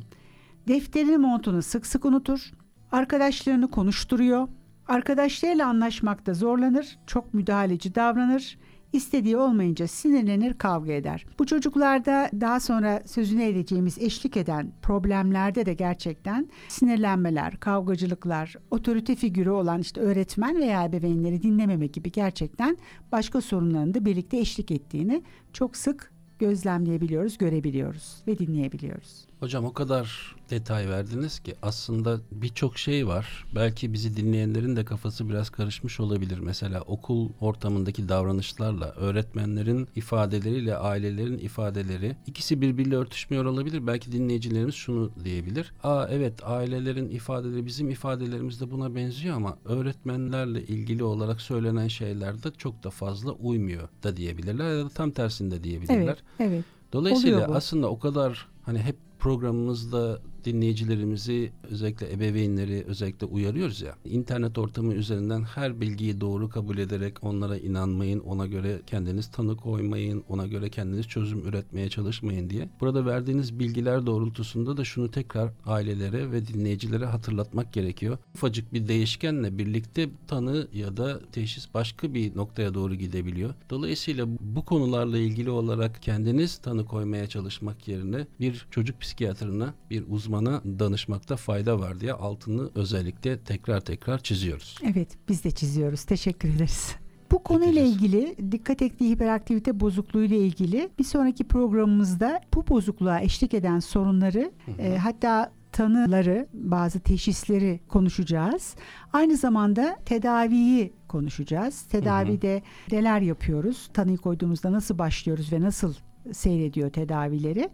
[0.68, 2.52] Defterini montunu sık sık unutur.
[2.92, 4.48] Arkadaşlarını konuşturuyor.
[4.88, 7.00] Arkadaşlarıyla anlaşmakta zorlanır.
[7.08, 8.58] Çok müdahaleci davranır.
[8.94, 11.26] İstediği olmayınca sinirlenir, kavga eder.
[11.40, 19.50] Bu çocuklarda daha sonra sözünü edeceğimiz eşlik eden problemlerde de gerçekten sinirlenmeler, kavgacılıklar, otorite figürü
[19.50, 22.78] olan işte öğretmen veya ebeveynleri dinlememe gibi gerçekten
[23.12, 25.24] başka sorunların da birlikte eşlik ettiğini
[25.54, 29.27] çok sık gözlemleyebiliyoruz, görebiliyoruz ve dinleyebiliyoruz.
[29.40, 33.46] Hocam o kadar detay verdiniz ki aslında birçok şey var.
[33.56, 36.40] Belki bizi dinleyenlerin de kafası biraz karışmış olabilir.
[36.40, 43.88] Mesela okul ortamındaki davranışlarla öğretmenlerin ifadeleriyle ailelerin ifadeleri ikisi birbiriyle örtüşmüyor olabilir.
[43.88, 45.74] Belki dinleyicilerimiz şunu diyebilir.
[45.84, 52.44] Aa evet ailelerin ifadeleri bizim ifadelerimiz de buna benziyor ama öğretmenlerle ilgili olarak söylenen şeyler
[52.44, 55.98] de çok da fazla uymuyor da diyebilirler ya da tam tersinde diyebilirler.
[56.40, 56.66] Evet, evet.
[56.94, 63.96] Dolayısıyla aslında o kadar hani hep programımızda dinleyicilerimizi özellikle ebeveynleri özellikle uyarıyoruz ya.
[64.06, 70.24] İnternet ortamı üzerinden her bilgiyi doğru kabul ederek onlara inanmayın, ona göre kendiniz tanı koymayın,
[70.30, 72.70] ona göre kendiniz çözüm üretmeye çalışmayın diye.
[72.82, 78.18] Burada verdiğiniz bilgiler doğrultusunda da şunu tekrar ailelere ve dinleyicilere hatırlatmak gerekiyor.
[78.36, 83.54] Ufacık bir değişkenle birlikte tanı ya da teşhis başka bir noktaya doğru gidebiliyor.
[83.70, 90.37] Dolayısıyla bu konularla ilgili olarak kendiniz tanı koymaya çalışmak yerine bir çocuk psikiyatrına, bir uzman
[90.38, 94.76] uzmana danışmakta fayda var diye altını özellikle tekrar tekrar çiziyoruz.
[94.84, 96.04] Evet biz de çiziyoruz.
[96.04, 96.96] Teşekkür ederiz.
[97.32, 103.54] Bu konuyla ilgili dikkat ekliği hiperaktivite bozukluğu ile ilgili bir sonraki programımızda bu bozukluğa eşlik
[103.54, 108.76] eden sorunları E, hatta tanıları, bazı teşhisleri konuşacağız.
[109.14, 111.82] Aynı zamanda tedaviyi konuşacağız.
[111.82, 112.62] Tedavide
[112.92, 113.90] neler yapıyoruz?
[113.94, 115.94] Tanıyı koyduğumuzda nasıl başlıyoruz ve nasıl
[116.34, 117.70] seyrediyor tedavileri?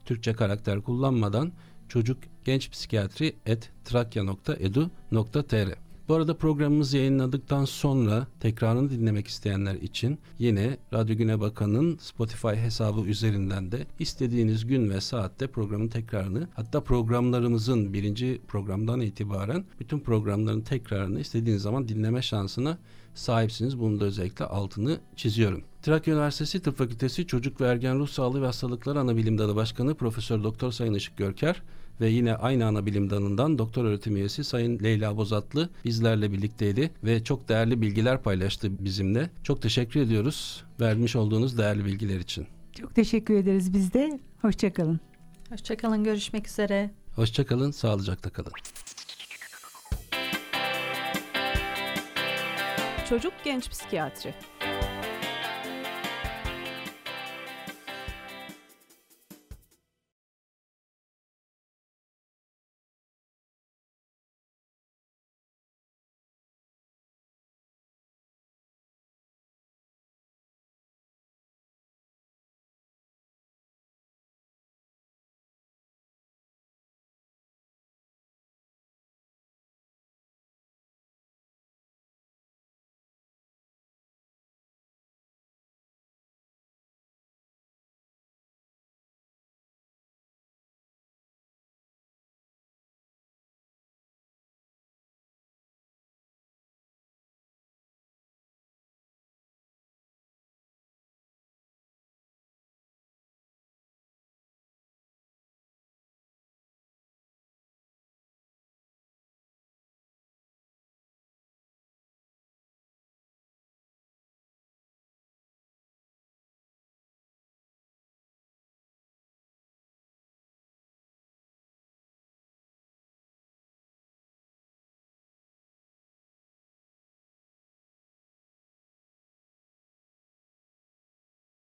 [0.05, 1.51] Türkçe karakter kullanmadan
[1.89, 3.35] çocuk genç psikiyatri
[3.85, 5.69] trakya.edu.tr
[6.07, 13.01] Bu arada programımızı yayınladıktan sonra tekrarını dinlemek isteyenler için yine Radyo Güne Bakan'ın Spotify hesabı
[13.01, 20.61] üzerinden de istediğiniz gün ve saatte programın tekrarını hatta programlarımızın birinci programdan itibaren bütün programların
[20.61, 22.77] tekrarını istediğiniz zaman dinleme şansına
[23.15, 23.79] sahipsiniz.
[23.79, 25.63] Bunu da özellikle altını çiziyorum.
[25.85, 30.43] Trakya Üniversitesi Tıp Fakültesi Çocuk ve Ergen Ruh Sağlığı ve Hastalıkları Anabilim Dalı Başkanı Profesör
[30.43, 31.61] Doktor Sayın Işık Görker
[32.01, 37.23] ve yine aynı ana bilim dalından doktor öğretim üyesi Sayın Leyla Bozatlı bizlerle birlikteydi ve
[37.23, 39.29] çok değerli bilgiler paylaştı bizimle.
[39.43, 42.47] Çok teşekkür ediyoruz vermiş olduğunuz değerli bilgiler için.
[42.79, 44.19] Çok teşekkür ederiz biz de.
[44.41, 44.99] Hoşçakalın.
[45.49, 46.91] Hoşçakalın, görüşmek üzere.
[47.15, 48.51] Hoşçakalın, sağlıcakla kalın.
[53.09, 54.33] Çocuk Genç Psikiyatri